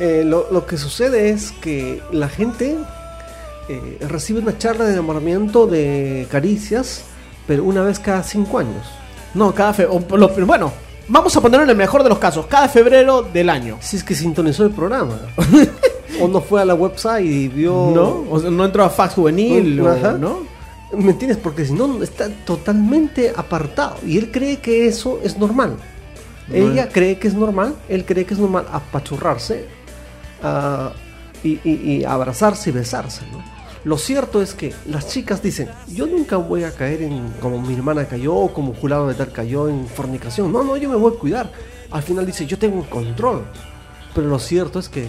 Eh, 0.01 0.23
lo, 0.25 0.49
lo 0.51 0.67
que 0.67 0.77
sucede 0.79 1.31
es 1.31 1.53
que 1.53 2.01
la 2.11 2.29
gente 2.29 2.77
eh, 3.69 3.99
recibe 4.09 4.41
una 4.41 4.59
charla 4.59 4.85
de 4.87 4.95
enamoramiento 4.95 5.67
de 5.67 6.27
caricias, 6.31 7.05
pero 7.47 7.65
una 7.65 7.83
vez 7.83 7.99
cada 7.99 8.23
cinco 8.23 8.59
años. 8.59 8.87
No, 9.35 9.55
cada 9.55 9.73
fe 9.75 9.87
o 9.87 10.01
lo- 10.17 10.29
bueno, 10.47 10.73
vamos 11.09 11.37
a 11.37 11.41
ponerlo 11.41 11.65
en 11.65 11.71
el 11.71 11.77
mejor 11.77 12.03
de 12.03 12.09
los 12.09 12.19
casos, 12.19 12.47
cada 12.47 12.69
febrero 12.69 13.23
del 13.23 13.49
año. 13.51 13.77
Si 13.81 13.97
es 13.97 14.05
que 14.05 14.15
sintonizó 14.15 14.65
el 14.65 14.71
programa. 14.73 15.19
o 16.21 16.29
no 16.29 16.41
fue 16.41 16.61
a 16.63 16.65
la 16.65 16.75
website 16.75 17.25
y 17.25 17.49
vio... 17.49 17.91
¿No? 17.95 18.25
O 18.31 18.39
sea, 18.41 18.51
no 18.51 18.65
entró 18.65 18.85
a 18.85 18.91
fax 18.91 19.15
juvenil, 19.15 19.81
o-. 19.81 20.19
¿no? 20.19 20.39
¿Me 20.93 21.13
entiendes? 21.13 21.39
Porque 21.39 21.65
si 21.65 21.73
no, 21.73 22.03
está 22.03 22.29
totalmente 22.45 23.33
apartado. 23.35 23.97
Y 24.07 24.19
él 24.19 24.31
cree 24.31 24.59
que 24.59 24.87
eso 24.87 25.21
es 25.23 25.39
normal. 25.39 25.77
Ella 26.53 26.89
cree 26.91 27.19
que 27.19 27.29
es 27.29 27.35
normal, 27.35 27.77
él 27.89 28.05
cree 28.05 28.27
que 28.27 28.35
es 28.35 28.41
normal 28.41 28.67
apachurrarse 28.71 29.67
ah, 30.43 30.93
y, 31.43 31.59
y- 31.65 31.81
y 32.01 32.05
abrazarse 32.05 32.69
y 32.71 32.73
besarse. 32.75 33.23
¿no? 33.33 33.43
Lo 33.85 33.97
cierto 33.97 34.43
es 34.43 34.53
que 34.53 34.75
las 34.87 35.09
chicas 35.09 35.43
dicen, 35.43 35.69
yo 35.89 36.07
nunca 36.07 36.37
voy 36.37 36.65
a 36.65 36.73
caer 36.73 37.03
en 37.03 37.31
como 37.41 37.61
mi 37.61 37.75
hermana 37.75 38.05
cayó 38.05 38.35
o 38.35 38.53
como 38.53 38.75
Julano 38.75 39.09
de 39.09 39.15
tal 39.15 39.33
cayó 39.33 39.69
en 39.69 39.87
fornicación. 39.87 40.53
No, 40.53 40.63
no, 40.63 40.77
yo 40.77 40.91
me 40.91 40.97
voy 40.97 41.15
a 41.15 41.19
cuidar. 41.19 41.51
Al 41.91 42.03
final 42.03 42.27
dice, 42.27 42.45
yo 42.45 42.59
tengo 42.59 42.85
control. 42.91 43.45
Pero 44.15 44.27
lo 44.29 44.39
cierto 44.39 44.79
es 44.79 44.89
que... 44.91 45.09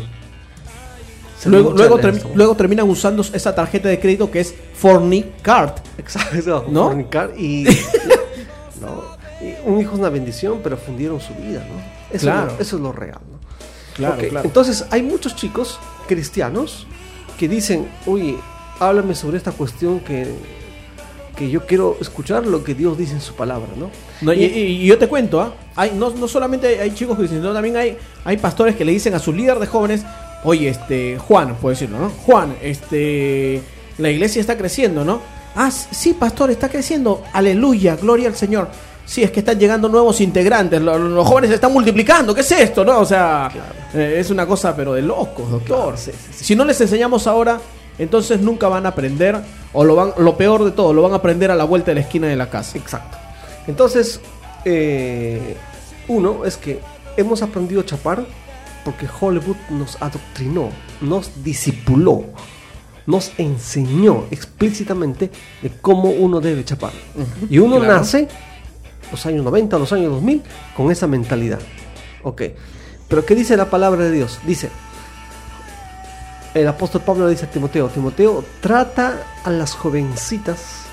Luego, 1.46 1.72
luego, 1.74 2.00
term- 2.00 2.22
luego 2.36 2.56
terminan 2.56 2.90
usando 2.90 3.22
esa 3.22 3.54
tarjeta 3.54 3.90
de 3.90 4.00
crédito 4.00 4.30
que 4.32 4.40
es 4.40 4.54
Fornicard. 4.76 5.74
Exacto, 5.98 6.66
¿No? 6.70 6.86
fornicar 6.86 7.32
y, 7.38 7.66
no, 8.82 9.04
y 9.42 9.54
un 9.70 9.80
hijo 9.82 9.94
es 9.94 10.00
una 10.00 10.10
bendición, 10.10 10.60
pero 10.64 10.78
fundieron 10.78 11.20
su 11.20 11.34
vida, 11.36 11.60
¿no? 11.68 12.16
Eso, 12.16 12.26
Claro. 12.26 12.48
es, 12.52 12.54
lo, 12.58 12.62
eso 12.62 12.76
es 12.78 12.82
lo 12.82 12.92
real, 12.92 13.20
¿no? 13.30 13.40
Claro. 13.96 14.42
Entonces, 14.44 14.86
hay 14.90 15.04
muchos 15.04 15.36
chicos 15.36 15.80
cristianos 16.08 16.88
que 17.38 17.48
dicen, 17.48 17.88
oye, 18.06 18.38
háblame 18.80 19.14
sobre 19.16 19.38
esta 19.38 19.52
cuestión 19.52 20.00
que, 20.00 20.34
que 21.36 21.50
yo 21.50 21.66
quiero 21.66 21.98
escuchar 22.02 22.46
lo 22.48 22.64
que 22.64 22.74
Dios 22.74 22.98
dice 22.98 23.14
en 23.14 23.22
su 23.22 23.36
palabra, 23.36 23.68
¿no? 23.78 23.90
No, 24.22 24.34
y, 24.34 24.44
y- 24.46 24.60
y 24.84 24.86
yo 24.88 24.98
te 24.98 25.08
cuento, 25.08 25.42
¿ah? 25.42 25.54
hay, 25.76 25.92
no, 25.92 26.10
no 26.12 26.28
solamente 26.28 26.68
hay, 26.68 26.76
hay 26.80 26.92
chicos 26.94 27.18
que 27.18 27.24
dicen, 27.24 27.40
sino 27.42 27.54
también 27.54 27.76
hay, 27.78 27.98
hay 28.24 28.38
pastores 28.38 28.76
que 28.76 28.86
le 28.86 28.92
dicen 28.94 29.14
a 29.14 29.20
su 29.20 29.32
líder 29.34 29.60
de 29.60 29.68
jóvenes, 29.68 30.04
oye, 30.44 30.70
este, 30.70 31.18
Juan, 31.18 31.56
puedo 31.56 31.72
decirlo, 31.74 32.00
¿no? 32.00 32.10
Juan, 32.26 32.56
este, 32.62 33.62
la 33.98 34.10
iglesia 34.10 34.40
está 34.42 34.58
creciendo, 34.58 35.04
¿no? 35.06 35.22
Ah, 35.56 35.70
sí, 35.72 36.14
pastor, 36.14 36.50
está 36.52 36.70
creciendo, 36.70 37.24
aleluya, 37.34 37.96
gloria 37.96 38.28
al 38.28 38.36
Señor. 38.36 38.68
Sí, 39.06 39.22
es 39.22 39.32
que 39.32 39.42
están 39.42 39.60
llegando 39.60 39.90
nuevos 39.90 40.22
integrantes, 40.22 40.82
lo- 40.82 40.98
lo- 40.98 41.10
los, 41.10 41.28
jóvenes 41.28 41.50
se 41.50 41.56
están 41.56 41.74
multiplicando, 41.74 42.34
¿qué 42.34 42.42
es 42.42 42.52
esto? 42.54 42.86
¿No? 42.86 43.00
O 43.00 43.06
sea, 43.06 43.52
eh, 43.94 44.16
es 44.18 44.30
una 44.32 44.46
cosa 44.48 44.76
pero 44.76 44.94
de 44.94 45.02
locos, 45.02 45.52
doctor. 45.52 45.96
Si 46.34 46.56
no 46.56 46.64
les 46.66 46.80
enseñamos 46.82 47.28
ahora, 47.28 47.60
entonces 48.00 48.40
nunca 48.40 48.68
van 48.70 48.86
a 48.86 48.90
aprender, 48.90 49.38
o 49.74 49.84
lo, 49.84 49.96
van, 49.96 50.14
lo 50.18 50.36
peor 50.38 50.64
de 50.64 50.72
todo, 50.72 50.94
lo 50.94 51.02
van 51.04 51.12
a 51.12 51.16
aprender 51.18 51.52
a 51.52 51.56
la 51.56 51.66
vuelta 51.66 51.92
de 51.92 51.96
la 51.96 52.02
esquina 52.02 52.28
de 52.28 52.36
la 52.38 52.50
casa. 52.50 52.78
Exacto. 52.78 53.18
Entonces, 53.68 54.20
eh, 54.66 55.56
uno 56.08 56.46
es 56.46 56.58
que 56.58 56.80
hemos 57.18 57.42
aprendido 57.42 57.82
a 57.82 57.86
chapar 57.86 58.26
porque 58.84 59.08
Hollywood 59.20 59.56
nos 59.70 60.02
adoctrinó, 60.02 60.70
nos 61.02 61.44
disipuló, 61.44 62.26
nos 63.06 63.32
enseñó 63.38 64.26
explícitamente 64.32 65.32
de 65.62 65.70
cómo 65.82 66.10
uno 66.10 66.40
debe 66.42 66.64
chapar. 66.66 66.92
Y 67.50 67.60
uno 67.60 67.78
claro. 67.80 67.94
nace, 67.96 68.28
los 69.12 69.26
años 69.26 69.44
90, 69.44 69.78
los 69.78 69.92
años 69.94 70.12
2000, 70.12 70.42
con 70.76 70.92
esa 70.92 71.08
mentalidad. 71.08 71.60
Ok. 72.24 72.42
Pero 73.08 73.26
¿qué 73.26 73.36
dice 73.36 73.56
la 73.58 73.70
palabra 73.70 74.04
de 74.06 74.12
Dios? 74.12 74.40
Dice, 74.46 74.70
el 76.54 76.68
apóstol 76.68 77.02
Pablo 77.02 77.26
le 77.26 77.32
dice 77.32 77.46
a 77.46 77.50
Timoteo, 77.52 77.88
Timoteo, 77.90 78.44
trata 78.62 79.24
a 79.44 79.50
las 79.50 79.74
jovencitas 79.74 80.84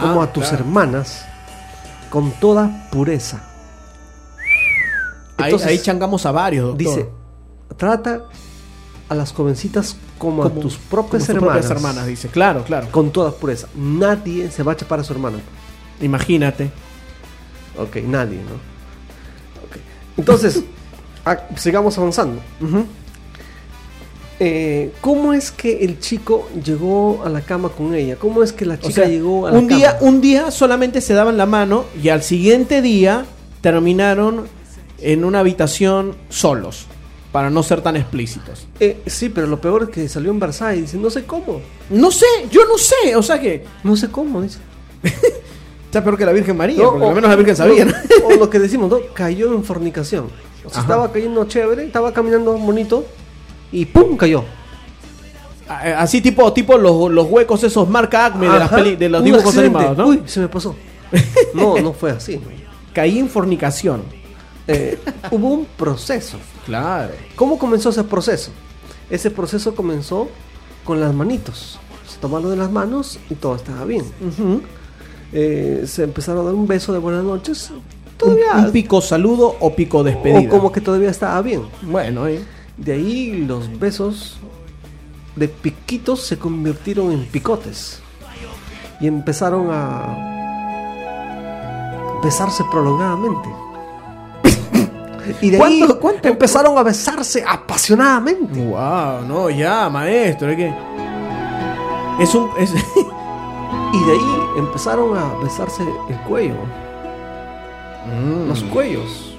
como 0.00 0.20
Ah, 0.22 0.24
a 0.24 0.32
tus 0.32 0.44
claro. 0.48 0.58
hermanas 0.64 1.24
con 2.10 2.30
toda 2.32 2.88
pureza. 2.90 3.42
Entonces, 5.38 5.68
ahí 5.68 5.78
changamos 5.78 6.24
a 6.26 6.32
varios, 6.32 6.66
doctor. 6.68 6.78
Dice, 6.96 7.08
trata 7.76 8.24
a 9.08 9.14
las 9.14 9.32
jovencitas 9.32 9.96
como, 10.18 10.42
Como- 10.42 10.58
a 10.60 10.62
tus 10.62 10.76
como 10.76 10.88
propias 10.90 11.22
sus 11.24 11.34
hermanas. 11.34 11.52
propias 11.66 11.70
hermanas, 11.70 12.06
dice. 12.06 12.28
Claro, 12.28 12.64
claro. 12.64 12.88
Con 12.90 13.10
toda 13.10 13.32
pureza. 13.32 13.66
Nadie 13.74 14.50
se 14.50 14.62
va 14.62 14.72
a 14.72 14.76
chapar 14.76 15.00
a 15.00 15.04
su 15.04 15.12
hermana. 15.12 15.38
Imagínate. 16.00 16.70
Ok, 17.76 17.96
nadie, 18.06 18.36
¿no? 18.38 18.54
Ok. 19.66 19.76
Entonces, 20.16 20.62
ah, 21.26 21.36
sigamos 21.56 21.98
avanzando. 21.98 22.40
Eh, 24.40 24.92
¿Cómo 25.00 25.32
es 25.32 25.52
que 25.52 25.84
el 25.84 26.00
chico 26.00 26.48
llegó 26.64 27.22
a 27.24 27.28
la 27.28 27.40
cama 27.40 27.68
con 27.68 27.94
ella? 27.94 28.16
¿Cómo 28.16 28.42
es 28.42 28.52
que 28.52 28.64
la 28.66 28.74
O 28.74 28.78
chica 28.78 28.92
sea, 29.02 29.06
llegó 29.08 29.46
a 29.46 29.52
la 29.52 29.58
un 29.58 29.68
día, 29.68 29.96
cama? 29.98 30.08
un 30.10 30.20
día 30.20 30.50
solamente 30.50 31.00
se 31.00 31.14
daban 31.14 31.36
la 31.36 31.46
mano 31.46 31.84
y 32.02 32.08
al 32.08 32.22
siguiente 32.22 32.82
día 32.82 33.26
terminaron 33.60 34.46
en 35.12 35.24
una 35.24 35.40
habitación 35.40 36.16
solos, 36.28 36.86
para 37.32 37.50
no 37.50 37.62
ser 37.62 37.80
tan 37.80 37.96
explícitos. 37.96 38.66
Eh, 38.80 39.02
sí, 39.06 39.28
pero 39.28 39.46
lo 39.46 39.60
peor 39.60 39.84
es 39.84 39.88
que 39.90 40.08
salió 40.08 40.30
en 40.30 40.38
Versailles. 40.40 40.82
Dice, 40.82 40.96
no 40.98 41.10
sé 41.10 41.24
cómo. 41.24 41.60
No 41.90 42.10
sé, 42.10 42.26
yo 42.50 42.62
no 42.66 42.78
sé, 42.78 43.14
o 43.16 43.22
sea 43.22 43.40
que 43.40 43.64
No 43.82 43.96
sé 43.96 44.08
cómo, 44.10 44.40
dice. 44.42 44.58
está 45.86 46.02
peor 46.02 46.16
que 46.16 46.24
la 46.24 46.32
Virgen 46.32 46.56
María, 46.56 46.82
No, 46.82 46.90
porque 46.90 47.04
o- 47.04 47.08
al 47.08 47.14
menos 47.14 47.30
la 47.30 47.36
Virgen 47.36 47.56
sabía. 47.56 47.84
¿no? 47.84 47.92
O 48.26 48.32
lo 48.36 48.48
que 48.50 48.58
decimos, 48.58 48.90
¿no? 48.90 48.98
Cayó 49.14 49.52
en 49.54 49.62
fornicación. 49.64 50.26
O 50.64 50.68
sea, 50.70 50.78
Ajá. 50.78 50.80
estaba 50.80 51.12
cayendo 51.12 51.44
chévere, 51.44 51.84
estaba 51.84 52.12
caminando 52.12 52.56
bonito 52.56 53.04
y 53.70 53.84
¡pum! 53.84 54.16
cayó. 54.16 54.44
A- 55.68 56.00
Así 56.02 56.20
tipo, 56.20 56.52
tipo 56.52 56.78
los, 56.78 57.10
los 57.10 57.26
huecos 57.28 57.62
esos 57.64 57.88
marca 57.88 58.26
Acme 58.26 58.48
de, 58.48 58.58
las 58.58 58.70
peli- 58.70 58.96
de 58.96 59.08
los 59.08 59.22
dibujos 59.24 59.46
accidente. 59.48 59.78
animados, 59.78 59.98
¿no? 59.98 60.06
Uy, 60.08 60.22
se 60.26 60.40
me 60.40 60.48
pasó. 60.48 60.74
No, 61.54 61.78
no 61.80 61.92
fue 61.92 62.10
así. 62.12 62.40
Caí 62.92 63.18
en 63.18 63.28
fornicación. 63.28 64.02
Eh, 64.66 64.98
hubo 65.30 65.48
un 65.48 65.66
proceso. 65.66 66.38
Claro. 66.66 67.12
¿Cómo 67.36 67.58
comenzó 67.58 67.90
ese 67.90 68.04
proceso? 68.04 68.50
Ese 69.10 69.30
proceso 69.30 69.74
comenzó 69.74 70.28
con 70.84 71.00
las 71.00 71.14
manitos. 71.14 71.78
Se 72.08 72.18
tomaron 72.18 72.50
de 72.50 72.56
las 72.56 72.70
manos 72.70 73.18
y 73.30 73.34
todo 73.34 73.56
estaba 73.56 73.84
bien. 73.84 74.04
Eh, 75.32 75.84
se 75.86 76.04
empezaron 76.04 76.42
a 76.42 76.44
dar 76.44 76.54
un 76.54 76.66
beso 76.66 76.92
de 76.92 76.98
buenas 76.98 77.24
noches. 77.24 77.70
Un, 77.70 77.82
Todavía. 78.16 78.52
un 78.66 78.72
pico 78.72 79.00
saludo 79.00 79.56
o 79.60 79.74
pico 79.74 80.02
despedida. 80.04 80.40
o 80.40 80.48
como 80.48 80.72
que 80.72 80.80
todavía 80.80 81.10
estaba 81.10 81.40
bien. 81.42 81.62
Bueno, 81.82 82.26
eh. 82.26 82.42
De 82.76 82.92
ahí 82.92 83.44
los 83.46 83.78
besos 83.78 84.38
de 85.36 85.48
piquitos 85.48 86.20
se 86.22 86.38
convirtieron 86.38 87.12
en 87.12 87.24
picotes. 87.26 88.00
Y 89.00 89.06
empezaron 89.08 89.68
a 89.70 90.30
besarse 92.22 92.64
prolongadamente. 92.70 93.48
Y 95.40 95.50
de 95.50 95.56
ahí 95.62 95.78
¿Cuánto- 95.78 96.00
cuánto- 96.00 96.28
empezaron 96.28 96.76
a 96.78 96.82
besarse 96.82 97.44
apasionadamente. 97.46 98.64
Wow, 98.64 99.26
no, 99.26 99.50
ya, 99.50 99.88
maestro, 99.88 100.50
es 100.50 100.56
que. 100.56 100.74
Es 102.20 102.34
un. 102.34 102.50
es- 102.58 102.72
Y 103.94 104.04
de 104.06 104.12
ahí 104.12 104.40
empezaron 104.58 105.16
a 105.16 105.34
besarse 105.42 105.84
el 106.08 106.16
cuello, 106.28 106.54
Mm. 108.06 108.48
los 108.48 108.62
cuellos. 108.64 109.36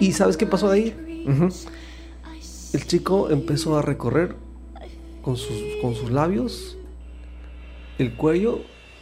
¿Y 0.00 0.12
sabes 0.12 0.36
qué 0.38 0.46
pasó 0.46 0.70
de 0.70 0.78
ahí? 0.78 1.26
El 2.72 2.86
chico 2.86 3.28
empezó 3.30 3.76
a 3.78 3.82
recorrer 3.82 4.36
con 5.22 5.36
sus, 5.36 5.56
con 5.82 5.94
sus 5.94 6.10
labios 6.10 6.76
el 7.98 8.14
cuello 8.14 8.60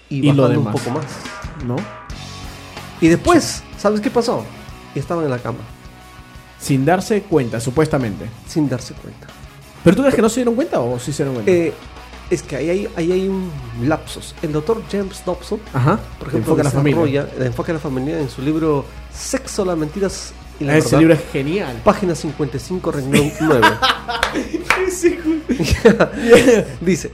y, 0.09 0.29
Y 0.29 0.33
lo 0.33 0.43
bajando 0.43 0.61
un 0.61 0.65
demás. 0.67 0.81
poco 0.83 0.99
más. 0.99 1.07
¿No? 1.65 1.77
Y 3.01 3.09
después, 3.09 3.63
¿sabes 3.79 4.01
qué 4.01 4.11
pasó? 4.11 4.45
Y 4.95 4.99
estaban 4.99 5.25
en 5.25 5.31
la 5.31 5.39
cama, 5.39 5.59
Sin 6.59 6.85
darse 6.85 7.23
cuenta, 7.23 7.61
supuestamente. 7.61 8.27
sin 8.49 8.69
darse 8.69 8.95
cuenta. 8.95 9.27
¿Pero 9.83 9.97
tú 9.97 10.03
crees 10.03 10.15
que 10.15 10.23
no 10.23 10.29
se 10.29 10.37
dieron 10.37 10.55
cuenta 10.55 10.81
o 10.81 10.99
sí 10.99 11.13
se 11.13 11.25
dieron 11.25 11.35
cuenta? 11.43 11.51
Eh, 11.53 11.73
es 12.31 12.43
que 12.43 12.57
ahí 12.57 12.71
hay, 12.71 12.89
ahí 12.97 13.13
hay 13.13 13.29
un 13.29 13.51
lapsus. 13.83 14.35
El 14.41 14.53
doctor 14.53 14.83
James 14.91 15.23
Dobson, 15.27 15.61
Ajá. 15.75 15.99
por 16.19 16.29
ejemplo, 16.29 16.53
Enfoque 16.55 16.61
a 16.63 16.65
la 16.65 16.71
familia. 16.71 17.03
desarrolla 17.25 17.37
el 17.37 17.47
enfoque 17.47 17.71
a 17.71 17.75
la 17.75 17.81
familia 17.81 18.19
en 18.19 18.31
su 18.31 18.41
libro 18.41 18.87
Sexo, 19.13 19.65
las 19.65 19.77
mentiras 19.77 20.33
y 20.59 20.65
la 20.65 20.73
Ah, 20.73 20.77
Ese 20.79 20.87
verdad. 20.87 20.99
libro 21.01 21.15
es 21.15 21.21
genial. 21.33 21.81
Página 21.85 22.15
55, 22.15 22.93
renglón 22.93 23.31
9. 23.41 23.67
Dice 26.81 27.11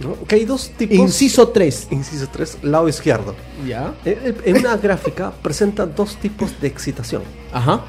¿no? 0.00 0.14
que 0.26 0.36
hay 0.36 0.44
dos 0.44 0.70
tipos. 0.70 0.96
Inciso 0.96 1.48
3. 1.48 1.88
Inciso 1.90 2.28
3, 2.30 2.58
lado 2.62 2.88
izquierdo. 2.88 3.34
Ya. 3.66 3.94
En 4.04 4.36
en 4.44 4.56
una 4.58 4.76
gráfica 4.76 5.32
presenta 5.42 5.86
dos 5.86 6.16
tipos 6.16 6.60
de 6.60 6.68
excitación. 6.68 7.22
Ajá. 7.52 7.82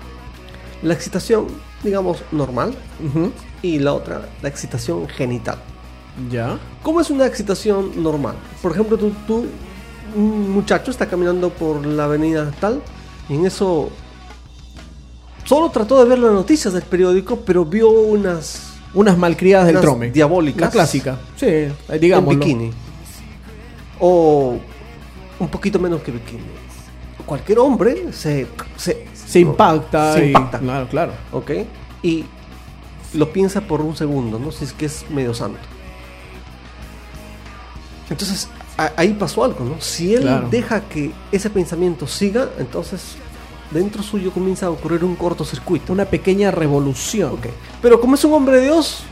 La 0.81 0.93
excitación, 0.93 1.47
digamos, 1.83 2.23
normal 2.31 2.73
Ujú. 3.05 3.31
y 3.61 3.79
la 3.79 3.93
otra, 3.93 4.29
la 4.41 4.49
excitación 4.49 5.07
genital. 5.07 5.59
Ya. 6.31 6.57
¿Cómo 6.83 7.01
es 7.01 7.09
una 7.09 7.25
excitación 7.25 8.01
normal? 8.01 8.35
Por 8.61 8.71
ejemplo, 8.71 8.97
tú, 8.97 9.11
tú, 9.27 9.45
un 10.15 10.51
muchacho 10.51 10.91
está 10.91 11.05
caminando 11.07 11.49
por 11.49 11.85
la 11.85 12.05
avenida 12.05 12.51
tal 12.59 12.81
y 13.29 13.35
en 13.35 13.45
eso 13.45 13.89
solo 15.45 15.69
trató 15.69 16.01
de 16.03 16.09
ver 16.09 16.19
las 16.19 16.31
noticias 16.31 16.73
del 16.73 16.83
periódico, 16.83 17.37
pero 17.45 17.65
vio 17.65 17.89
unas 17.89 18.68
Unas 18.93 19.17
malcriadas 19.17 19.67
del 19.67 19.75
Unas 19.75 19.83
trome. 19.83 20.09
diabólicas. 20.11 20.61
La 20.61 20.69
clásica. 20.69 21.19
Sí, 21.35 21.45
eh, 21.47 21.71
digámoslo. 21.99 22.31
en 22.33 22.39
bikini. 22.39 22.71
O 23.99 24.57
un 25.39 25.47
poquito 25.49 25.77
menos 25.79 26.01
que 26.01 26.11
bikini. 26.11 26.39
Cualquier 27.25 27.59
hombre 27.59 28.11
se, 28.11 28.47
se, 28.75 29.05
Se 29.13 29.39
impacta. 29.39 30.13
Se 30.13 30.25
y- 30.25 30.27
impacta. 30.29 30.59
Claro, 30.59 30.87
claro. 30.87 31.11
¿Ok? 31.31 31.51
Y 32.01 32.25
lo 33.13 33.31
piensa 33.31 33.61
por 33.61 33.81
un 33.81 33.95
segundo, 33.95 34.39
¿no? 34.39 34.51
Si 34.51 34.63
es 34.65 34.73
que 34.73 34.85
es 34.85 35.05
medio 35.11 35.33
santo. 35.33 35.59
Entonces, 38.09 38.47
ahí 38.95 39.13
pasó 39.13 39.43
algo, 39.43 39.63
¿no? 39.65 39.79
Si 39.79 40.15
él 40.15 40.21
Claro. 40.21 40.47
deja 40.49 40.81
que 40.81 41.11
ese 41.31 41.49
pensamiento 41.49 42.07
siga, 42.07 42.49
entonces 42.57 43.15
dentro 43.71 44.03
suyo 44.03 44.31
comienza 44.31 44.67
a 44.67 44.69
ocurrir 44.69 45.03
un 45.03 45.15
cortocircuito. 45.15 45.93
Una 45.93 46.05
pequeña 46.05 46.51
revolución. 46.51 47.33
Ok. 47.33 47.47
Pero 47.81 47.99
como 47.99 48.15
es 48.15 48.23
un 48.23 48.33
hombre 48.33 48.57
de 48.57 48.63
Dios, 48.63 49.03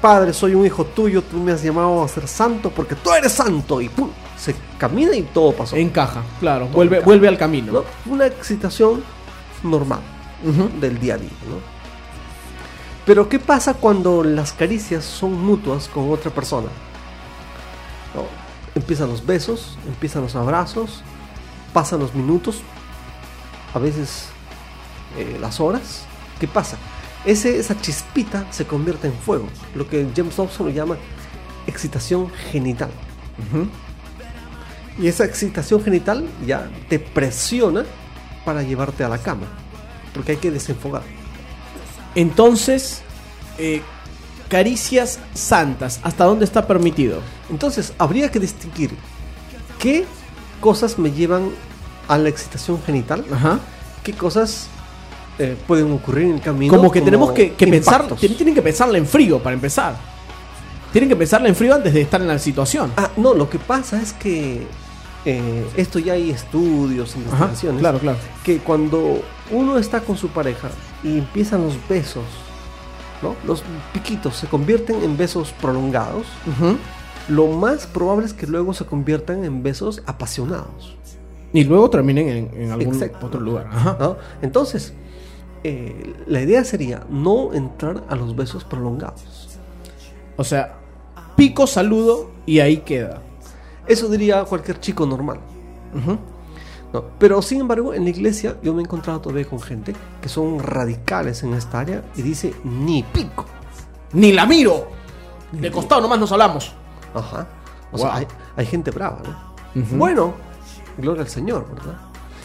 Padre, 0.00 0.32
soy 0.32 0.54
un 0.54 0.64
hijo 0.64 0.84
tuyo, 0.84 1.22
tú 1.22 1.36
me 1.36 1.52
has 1.52 1.62
llamado 1.62 2.02
a 2.02 2.08
ser 2.08 2.26
santo 2.26 2.70
porque 2.70 2.94
tú 2.94 3.12
eres 3.12 3.32
santo. 3.32 3.80
Y 3.80 3.88
¡pum! 3.88 4.08
Se 4.36 4.54
camina 4.78 5.14
y 5.14 5.22
todo 5.22 5.52
pasó. 5.52 5.76
Encaja, 5.76 6.22
claro. 6.40 6.66
Vuelve, 6.68 6.96
encaja. 6.96 7.06
vuelve 7.06 7.28
al 7.28 7.36
camino. 7.36 7.72
¿no? 7.72 7.84
Una 8.06 8.26
excitación 8.26 9.02
normal 9.62 10.00
del 10.80 10.98
día 10.98 11.14
a 11.14 11.18
día, 11.18 11.30
¿no? 11.48 11.80
Pero 13.04 13.28
¿qué 13.28 13.38
pasa 13.38 13.74
cuando 13.74 14.22
las 14.22 14.52
caricias 14.52 15.04
son 15.04 15.32
mutuas 15.32 15.88
con 15.88 16.10
otra 16.10 16.30
persona? 16.30 16.68
¿No? 18.14 18.24
Empiezan 18.74 19.08
los 19.08 19.26
besos, 19.26 19.76
empiezan 19.86 20.22
los 20.22 20.36
abrazos, 20.36 21.02
pasan 21.72 22.00
los 22.00 22.14
minutos, 22.14 22.62
a 23.74 23.78
veces 23.78 24.26
eh, 25.18 25.38
las 25.40 25.60
horas. 25.60 26.04
¿Qué 26.38 26.48
pasa? 26.48 26.76
Ese, 27.24 27.58
esa 27.58 27.78
chispita 27.80 28.46
se 28.50 28.66
convierte 28.66 29.08
en 29.08 29.14
fuego, 29.14 29.46
lo 29.74 29.88
que 29.88 30.06
James 30.16 30.36
Dobson 30.36 30.66
lo 30.66 30.72
llama 30.72 30.96
excitación 31.66 32.30
genital. 32.50 32.90
Y 34.98 35.06
esa 35.06 35.24
excitación 35.24 35.82
genital 35.82 36.28
ya 36.46 36.70
te 36.88 36.98
presiona 36.98 37.84
para 38.44 38.62
llevarte 38.62 39.04
a 39.04 39.08
la 39.08 39.18
cama, 39.18 39.46
porque 40.14 40.32
hay 40.32 40.38
que 40.38 40.50
desenfogar. 40.50 41.02
Entonces, 42.14 43.02
eh, 43.58 43.82
caricias 44.48 45.20
santas. 45.32 46.00
¿Hasta 46.02 46.24
dónde 46.24 46.44
está 46.44 46.66
permitido? 46.66 47.20
Entonces, 47.50 47.94
habría 47.98 48.30
que 48.30 48.40
distinguir 48.40 48.90
qué 49.78 50.04
cosas 50.60 50.98
me 50.98 51.12
llevan 51.12 51.50
a 52.10 52.18
la 52.18 52.28
excitación 52.28 52.82
genital, 52.84 53.24
Ajá. 53.32 53.60
qué 54.02 54.12
cosas 54.12 54.66
eh, 55.38 55.56
pueden 55.66 55.92
ocurrir 55.92 56.24
en 56.26 56.34
el 56.34 56.40
camino. 56.40 56.74
Como 56.76 56.90
que 56.90 57.00
tenemos 57.00 57.32
que, 57.32 57.52
que 57.54 57.66
pensar, 57.66 58.06
tienen 58.16 58.54
que 58.54 58.62
pensarla 58.62 58.98
en 58.98 59.06
frío 59.06 59.38
para 59.42 59.54
empezar. 59.54 59.94
Tienen 60.92 61.08
que 61.08 61.14
pensarla 61.16 61.48
en 61.48 61.54
frío 61.54 61.72
antes 61.74 61.94
de 61.94 62.00
estar 62.00 62.20
en 62.20 62.26
la 62.26 62.38
situación. 62.38 62.92
Ah, 62.96 63.10
no, 63.16 63.32
lo 63.32 63.48
que 63.48 63.60
pasa 63.60 64.02
es 64.02 64.12
que 64.12 64.66
eh, 65.24 65.66
esto 65.76 66.00
ya 66.00 66.14
hay 66.14 66.30
estudios, 66.30 67.10
Ajá, 67.10 67.18
investigaciones. 67.22 67.80
claro, 67.80 67.98
claro. 68.00 68.18
Que 68.44 68.58
cuando 68.58 69.22
uno 69.52 69.78
está 69.78 70.00
con 70.00 70.16
su 70.16 70.28
pareja 70.30 70.68
y 71.04 71.18
empiezan 71.18 71.62
los 71.62 71.74
besos, 71.88 72.24
¿no? 73.22 73.36
Los 73.46 73.62
piquitos 73.92 74.34
se 74.36 74.48
convierten 74.48 75.02
en 75.04 75.16
besos 75.16 75.54
prolongados. 75.60 76.26
Lo 77.28 77.46
más 77.46 77.86
probable 77.86 78.26
es 78.26 78.32
que 78.34 78.48
luego 78.48 78.74
se 78.74 78.84
conviertan 78.84 79.44
en 79.44 79.62
besos 79.62 80.02
apasionados. 80.06 80.96
Y 81.52 81.64
luego 81.64 81.90
terminen 81.90 82.28
en, 82.28 82.62
en 82.62 82.70
algún 82.70 82.94
Exacto. 82.94 83.26
otro 83.26 83.40
lugar. 83.40 83.68
Ajá. 83.72 83.96
¿no? 83.98 84.16
Entonces, 84.42 84.92
eh, 85.64 86.14
la 86.26 86.40
idea 86.40 86.64
sería 86.64 87.04
no 87.10 87.52
entrar 87.54 88.04
a 88.08 88.14
los 88.16 88.34
besos 88.36 88.64
prolongados. 88.64 89.58
O 90.36 90.44
sea, 90.44 90.78
pico, 91.36 91.66
saludo 91.66 92.30
y 92.46 92.60
ahí 92.60 92.78
queda. 92.78 93.22
Eso 93.86 94.08
diría 94.08 94.44
cualquier 94.44 94.78
chico 94.80 95.04
normal. 95.06 95.40
Ujú. 95.94 96.18
¿no? 96.92 97.04
Pero 97.18 97.42
sin 97.42 97.60
embargo, 97.60 97.92
en 97.94 98.04
la 98.04 98.10
iglesia 98.10 98.56
yo 98.62 98.72
me 98.72 98.80
he 98.82 98.84
encontrado 98.84 99.20
todavía 99.20 99.44
con 99.48 99.60
gente 99.60 99.92
que 100.22 100.28
son 100.28 100.58
radicales 100.60 101.42
en 101.42 101.54
esta 101.54 101.80
área 101.80 102.04
y 102.16 102.22
dice 102.22 102.54
ni 102.64 103.02
pico. 103.02 103.44
Ni 104.12 104.32
la 104.32 104.46
miro. 104.46 104.88
De 105.52 105.70
costado 105.70 106.00
nomás 106.00 106.18
nos 106.20 106.30
hablamos. 106.32 106.72
Ajá. 107.14 107.46
O 107.92 107.96
Wow. 107.96 108.00
sea, 108.06 108.14
hay, 108.16 108.26
hay 108.56 108.66
gente 108.66 108.92
brava, 108.92 109.20
¿no? 109.24 109.82
Ujú. 109.82 109.96
Bueno, 109.96 110.34
gloria 111.00 111.22
al 111.22 111.28
Señor, 111.28 111.66
¿verdad? 111.74 111.96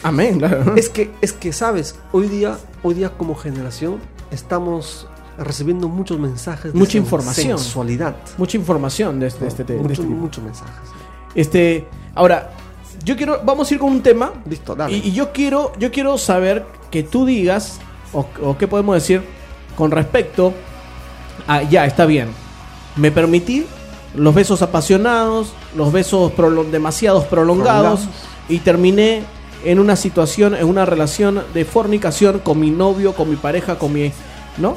Amén, 0.02 0.38
claro. 0.38 0.74
Es 0.76 0.88
que, 0.88 1.10
es 1.20 1.32
que, 1.32 1.52
sabes, 1.52 1.96
hoy 2.12 2.28
día, 2.28 2.58
hoy 2.82 2.94
día 2.94 3.10
como 3.16 3.34
generación 3.34 3.98
estamos 4.30 5.06
recibiendo 5.38 5.88
muchos 5.88 6.18
mensajes 6.18 6.72
de 6.72 6.78
Mucha 6.78 6.92
sen- 6.98 7.02
información. 7.02 7.58
sensualidad. 7.58 8.16
Mucha 8.38 8.56
información 8.56 9.20
de 9.20 9.26
este, 9.28 9.40
de 9.44 9.48
este, 9.48 9.64
de 9.64 9.76
Mucho- 9.78 9.92
este 10.02 10.04
muchos 10.06 10.44
mensajes. 10.44 10.74
Este, 11.34 11.86
ahora, 12.14 12.52
yo 13.04 13.16
quiero, 13.16 13.40
vamos 13.44 13.70
a 13.70 13.74
ir 13.74 13.80
con 13.80 13.90
un 13.92 14.02
tema. 14.02 14.32
Listo, 14.48 14.74
dale. 14.74 14.96
Y, 14.96 15.08
y 15.08 15.12
yo 15.12 15.32
quiero, 15.32 15.72
yo 15.78 15.90
quiero 15.90 16.16
saber 16.18 16.64
que 16.90 17.02
tú 17.02 17.26
digas, 17.26 17.78
o, 18.12 18.26
o 18.42 18.56
qué 18.56 18.66
podemos 18.68 18.94
decir 18.94 19.22
con 19.76 19.90
respecto 19.90 20.54
a, 21.46 21.62
ya, 21.62 21.84
está 21.84 22.06
bien, 22.06 22.28
me 22.96 23.10
permití 23.10 23.66
los 24.14 24.34
besos 24.34 24.62
apasionados, 24.62 25.52
los 25.76 25.92
besos 25.92 26.32
demasiados 26.70 27.24
prolongados, 27.24 28.00
Prolongados. 28.00 28.08
Y 28.48 28.58
terminé 28.58 29.22
en 29.64 29.78
una 29.78 29.96
situación, 29.96 30.54
en 30.54 30.64
una 30.64 30.84
relación 30.86 31.42
de 31.52 31.64
fornicación 31.64 32.40
con 32.40 32.60
mi 32.60 32.70
novio, 32.70 33.14
con 33.14 33.28
mi 33.28 33.36
pareja, 33.36 33.78
con 33.78 33.92
mi, 33.92 34.12
¿no? 34.58 34.76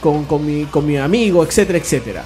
Con, 0.00 0.24
con 0.24 0.44
mi, 0.44 0.64
con 0.64 0.86
mi 0.86 0.96
amigo, 0.96 1.44
etcétera, 1.44 1.78
etcétera. 1.78 2.24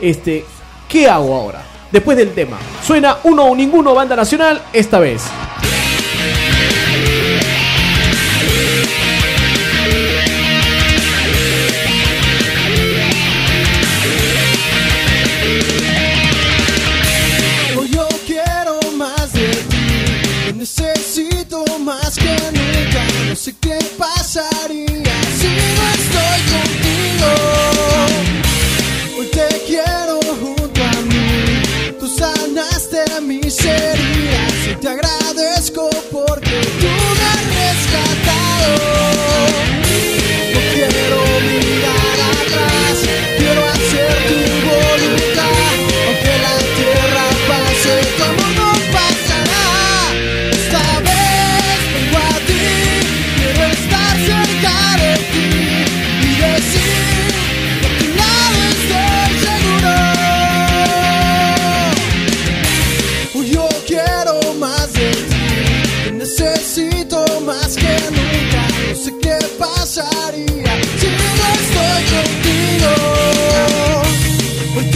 Este, 0.00 0.44
¿qué 0.88 1.08
hago 1.08 1.34
ahora? 1.34 1.62
Después 1.90 2.16
del 2.16 2.32
tema. 2.32 2.58
Suena 2.82 3.18
uno 3.24 3.44
o 3.44 3.56
ninguno 3.56 3.94
banda 3.94 4.14
nacional 4.16 4.62
esta 4.72 4.98
vez. 4.98 5.22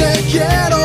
Te 0.00 0.22
quiero 0.30 0.79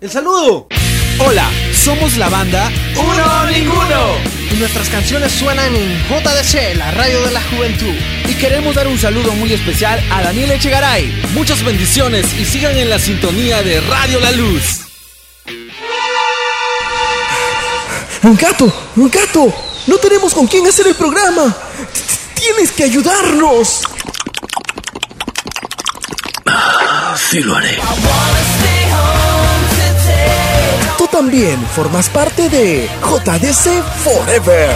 El 0.00 0.10
saludo. 0.10 0.66
Hola, 1.20 1.48
somos 1.72 2.16
la 2.16 2.28
banda 2.28 2.70
¡Uno 2.96 3.46
ninguno! 3.46 4.16
y 4.50 4.54
nuestras 4.56 4.88
canciones 4.88 5.30
suenan 5.30 5.72
en 5.74 5.98
JDC, 6.08 6.76
la 6.76 6.90
radio 6.92 7.20
de 7.22 7.30
la 7.30 7.42
juventud. 7.42 7.94
Y 8.28 8.34
queremos 8.34 8.74
dar 8.74 8.88
un 8.88 8.98
saludo 8.98 9.32
muy 9.32 9.52
especial 9.52 10.02
a 10.10 10.22
Daniel 10.22 10.50
Echegaray. 10.52 11.22
Muchas 11.34 11.62
bendiciones 11.64 12.26
y 12.40 12.44
sigan 12.44 12.76
en 12.76 12.90
la 12.90 12.98
sintonía 12.98 13.62
de 13.62 13.80
Radio 13.82 14.18
La 14.20 14.32
Luz. 14.32 14.80
¡Un 18.22 18.36
gato! 18.36 18.72
¡Un 18.96 19.10
gato! 19.10 19.54
¡No 19.86 19.96
tenemos 19.98 20.34
con 20.34 20.46
quién 20.48 20.66
hacer 20.66 20.88
el 20.88 20.94
programa! 20.96 21.54
¡Tienes 22.34 22.72
que 22.72 22.84
ayudarnos! 22.84 23.82
Sí 27.30 27.40
lo 27.40 27.54
haré. 27.56 27.78
Tú 30.98 31.06
también 31.06 31.60
formas 31.76 32.08
parte 32.08 32.48
de 32.48 32.90
JDC 33.00 33.82
Forever. 34.02 34.74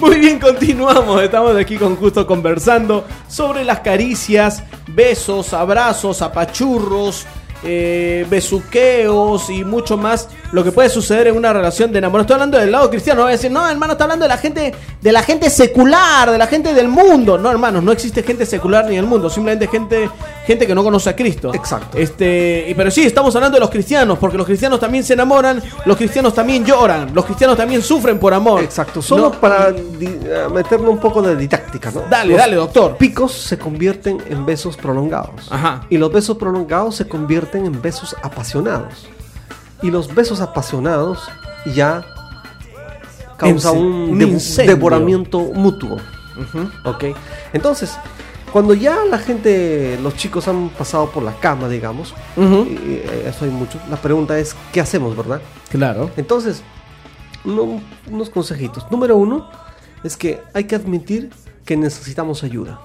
Muy 0.00 0.20
bien, 0.20 0.38
continuamos. 0.38 1.20
Estamos 1.20 1.56
aquí 1.56 1.76
con 1.76 1.96
Justo 1.96 2.24
conversando 2.24 3.04
sobre 3.26 3.64
las 3.64 3.80
caricias, 3.80 4.62
besos, 4.86 5.52
abrazos, 5.52 6.22
apachurros 6.22 7.26
eh, 7.64 8.26
besuqueos 8.30 9.50
y 9.50 9.64
mucho 9.64 9.96
más 9.96 10.28
lo 10.52 10.64
que 10.64 10.72
puede 10.72 10.88
suceder 10.88 11.26
en 11.26 11.36
una 11.36 11.52
relación 11.52 11.92
de 11.92 11.98
enamorado. 11.98 12.22
Estoy 12.22 12.34
hablando 12.34 12.58
del 12.58 12.70
lado 12.70 12.88
cristiano, 12.88 13.18
no 13.18 13.24
voy 13.24 13.32
a 13.32 13.36
decir, 13.36 13.50
no, 13.50 13.68
hermano, 13.68 13.92
está 13.92 14.04
hablando 14.04 14.24
de 14.24 14.28
la 14.28 14.38
gente, 14.38 14.74
de 15.00 15.12
la 15.12 15.22
gente 15.22 15.50
secular, 15.50 16.30
de 16.30 16.38
la 16.38 16.46
gente 16.46 16.72
del 16.72 16.88
mundo. 16.88 17.36
No, 17.36 17.50
hermanos, 17.50 17.82
no 17.82 17.92
existe 17.92 18.22
gente 18.22 18.46
secular 18.46 18.86
ni 18.86 18.96
del 18.96 19.06
mundo, 19.06 19.28
simplemente 19.28 19.66
gente, 19.66 20.08
gente 20.46 20.66
que 20.66 20.74
no 20.74 20.84
conoce 20.84 21.10
a 21.10 21.16
Cristo. 21.16 21.52
Exacto. 21.52 21.98
Este, 21.98 22.66
y, 22.68 22.74
pero 22.74 22.90
sí, 22.90 23.02
estamos 23.02 23.34
hablando 23.34 23.56
de 23.56 23.60
los 23.60 23.70
cristianos, 23.70 24.18
porque 24.18 24.36
los 24.36 24.46
cristianos 24.46 24.78
también 24.78 25.04
se 25.04 25.14
enamoran, 25.14 25.62
los 25.84 25.96
cristianos 25.96 26.34
también 26.34 26.64
lloran, 26.64 27.12
los 27.12 27.24
cristianos 27.24 27.56
también 27.56 27.82
sufren 27.82 28.18
por 28.18 28.32
amor. 28.32 28.62
Exacto, 28.62 29.02
solo 29.02 29.22
No, 29.22 29.32
para 29.32 29.70
eh, 29.70 30.46
meterle 30.52 30.88
un 30.88 30.98
poco 30.98 31.22
de 31.22 31.36
didáctica, 31.36 31.90
¿no? 31.90 32.02
Dale, 32.08 32.30
Los 32.30 32.38
dale, 32.38 32.56
doctor. 32.56 32.96
Picos 32.96 33.32
se 33.32 33.58
convierten 33.58 34.22
en 34.28 34.46
besos 34.46 34.76
prolongados. 34.76 35.50
Ajá. 35.50 35.82
Y 35.90 35.98
los 35.98 36.12
besos 36.12 36.36
prolongados 36.36 36.96
se 36.96 37.08
convierten 37.08 37.47
en 37.56 37.80
besos 37.80 38.14
apasionados. 38.22 39.06
Y 39.82 39.90
los 39.90 40.14
besos 40.14 40.40
apasionados 40.40 41.28
ya 41.74 42.04
causan 43.36 43.74
Ince- 43.76 43.78
un, 43.78 44.22
un 44.22 44.66
devoramiento 44.66 45.38
mutuo. 45.40 45.96
¿Ok? 46.84 47.04
Entonces, 47.52 47.96
cuando 48.52 48.74
ya 48.74 48.96
la 49.10 49.18
gente, 49.18 49.98
los 50.02 50.14
chicos 50.16 50.48
han 50.48 50.68
pasado 50.70 51.10
por 51.10 51.22
la 51.22 51.32
cama, 51.38 51.68
digamos, 51.68 52.14
Ujú. 52.36 52.66
y, 52.70 52.76
eh, 53.04 53.26
eso 53.28 53.44
hay 53.44 53.50
mucho, 53.50 53.78
la 53.90 53.96
pregunta 53.96 54.38
es, 54.38 54.54
¿qué 54.72 54.80
hacemos, 54.80 55.16
verdad? 55.16 55.40
Claro. 55.70 56.10
Entonces, 56.16 56.62
uno- 57.44 57.80
unos 58.10 58.30
consejitos. 58.30 58.86
Número 58.90 59.16
uno 59.16 59.48
es 60.04 60.16
que 60.16 60.40
hay 60.54 60.64
que 60.64 60.74
admitir 60.76 61.30
que 61.64 61.76
necesitamos 61.76 62.42
ayuda. 62.42 62.80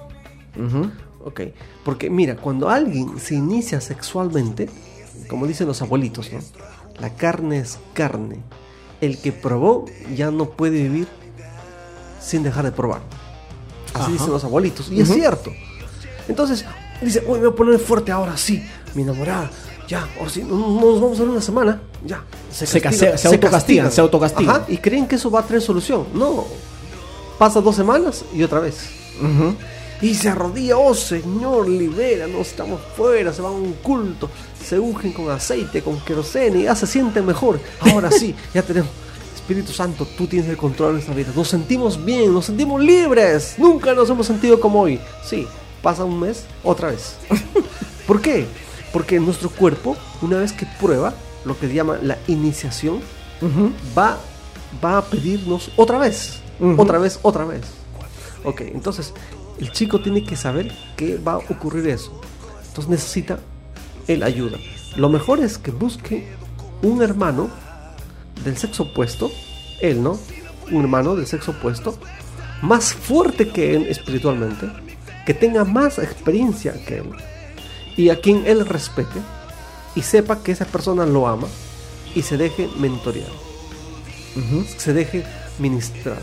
Ok. 1.26 1.42
Porque 1.86 2.10
mira, 2.10 2.36
cuando 2.36 2.70
alguien 2.70 3.20
se 3.20 3.36
inicia 3.36 3.80
sexualmente, 3.82 4.70
como 5.30 5.48
dicen 5.48 5.68
los 5.68 5.82
abuelitos, 5.82 6.32
¿no? 6.32 6.40
La 7.00 7.10
carne 7.16 7.60
es 7.60 7.78
carne. 7.94 8.38
El 9.02 9.18
que 9.20 9.32
probó 9.32 9.86
ya 10.16 10.32
no 10.32 10.50
puede 10.50 10.82
vivir 10.84 11.08
sin 12.22 12.44
dejar 12.44 12.66
de 12.66 12.72
probar. 12.72 13.02
Así 13.94 14.04
Ajá. 14.04 14.12
dicen 14.12 14.30
los 14.32 14.44
abuelitos. 14.44 14.90
Y 14.92 15.02
es 15.02 15.10
Ujú. 15.10 15.18
cierto. 15.20 15.52
Entonces, 16.28 16.66
dice, 17.02 17.22
uy, 17.28 17.40
me 17.40 17.48
voy 17.48 17.54
a 17.54 17.56
poner 17.56 17.80
fuerte 17.80 18.12
ahora 18.12 18.38
sí. 18.38 18.64
Mi 18.96 19.02
enamorada, 19.04 19.50
ya, 19.88 20.08
ahora 20.20 20.30
sí, 20.30 20.44
no, 20.44 20.56
no 20.58 20.80
nos 20.92 21.02
vamos 21.02 21.20
a 21.20 21.24
ver 21.24 21.32
una 21.32 21.42
semana. 21.42 21.82
Ya. 22.06 22.24
Se 22.52 22.80
case- 22.82 23.18
se 23.18 23.28
autocastigan, 23.28 23.92
se 23.92 24.02
autocastigan. 24.02 24.56
Ajá, 24.56 24.66
y 24.70 24.78
creen 24.78 25.08
que 25.08 25.16
eso 25.16 25.30
va 25.32 25.40
a 25.42 25.44
tener 25.44 25.62
solución. 25.62 26.06
No. 26.14 26.46
Pasa 27.40 27.60
dos 27.60 27.76
semanas 27.76 28.24
y 28.34 28.44
otra 28.44 28.60
vez. 28.60 28.88
Y 30.02 30.16
se 30.16 30.30
arrodilla, 30.30 30.78
oh 30.78 30.94
Señor, 30.94 31.70
libéranos, 31.70 32.48
estamos 32.48 32.82
fuera, 32.96 33.32
se 33.32 33.42
van 33.42 33.54
a 33.54 33.56
un 33.56 33.74
culto, 33.74 34.30
se 34.62 34.78
ungen 34.78 35.14
con 35.14 35.30
aceite, 35.30 35.82
con 35.82 36.00
querosene, 36.02 36.60
y 36.60 36.64
ya 36.64 36.76
se 36.76 36.88
siente 36.88 37.22
mejor. 37.22 37.60
Ahora 37.80 38.12
sí, 38.12 38.36
ya 38.54 38.62
tenemos. 38.62 38.90
Espíritu 39.34 39.74
Santo, 39.74 40.08
tú 40.18 40.26
tienes 40.26 40.50
el 40.50 40.56
control 40.56 40.90
de 40.90 40.94
nuestra 40.94 41.14
vida. 41.14 41.32
Nos 41.36 41.50
sentimos 41.50 42.04
bien, 42.04 42.34
nos 42.34 42.46
sentimos 42.46 42.82
libres. 42.82 43.56
Nunca 43.58 43.94
nos 43.94 44.10
hemos 44.10 44.26
sentido 44.26 44.60
como 44.60 44.82
hoy. 44.82 45.00
Sí, 45.26 45.46
pasa 45.82 46.06
un 46.06 46.18
mes, 46.18 46.46
otra 46.64 46.90
vez. 46.90 47.18
¿Por 48.08 48.22
qué? 48.22 48.46
Porque 48.94 49.20
nuestro 49.20 49.50
cuerpo, 49.50 49.98
una 50.22 50.38
vez 50.38 50.54
que 50.54 50.66
prueba 50.80 51.14
lo 51.44 51.60
que 51.60 51.68
se 51.68 51.74
llama 51.74 51.98
la 52.02 52.18
iniciación, 52.28 53.02
va, 53.98 54.18
va 54.84 55.00
a 55.00 55.02
pedirnos 55.04 55.72
otra 55.76 55.98
vez, 55.98 56.40
otra 56.78 57.00
vez, 57.00 57.20
otra 57.22 57.44
vez. 57.44 57.62
Ok, 58.46 58.62
entonces 58.62 59.14
el 59.60 59.72
chico 59.72 60.02
tiene 60.02 60.24
que 60.24 60.36
saber 60.36 60.72
que 60.96 61.18
va 61.18 61.34
a 61.34 61.38
ocurrir 61.38 61.88
eso. 61.88 62.20
Entonces 62.68 62.90
necesita 62.90 63.40
el 64.08 64.24
ayuda. 64.24 64.58
Lo 64.96 65.10
mejor 65.10 65.40
es 65.40 65.58
que 65.58 65.72
busque 65.72 66.28
un 66.82 67.02
hermano 67.02 67.50
del 68.44 68.58
sexo 68.58 68.84
opuesto, 68.84 69.32
él, 69.80 70.04
¿no? 70.04 70.20
Un 70.72 70.82
hermano 70.82 71.16
del 71.16 71.28
sexo 71.28 71.52
opuesto, 71.52 71.98
más 72.62 72.94
fuerte 72.94 73.50
que 73.50 73.76
él 73.76 73.88
espiritualmente, 73.88 74.70
que 75.26 75.34
tenga 75.34 75.64
más 75.64 76.00
experiencia 76.00 76.74
que 76.86 76.98
él, 76.98 77.10
y 77.96 78.10
a 78.10 78.20
quien 78.20 78.46
él 78.46 78.66
respete, 78.66 79.20
y 79.96 80.02
sepa 80.02 80.42
que 80.42 80.52
esa 80.52 80.66
persona 80.66 81.06
lo 81.06 81.28
ama, 81.28 81.48
y 82.16 82.22
se 82.22 82.38
deje 82.38 82.70
mentorear, 82.78 83.32
se 84.78 84.94
deje 84.94 85.24
ministrar, 85.60 86.22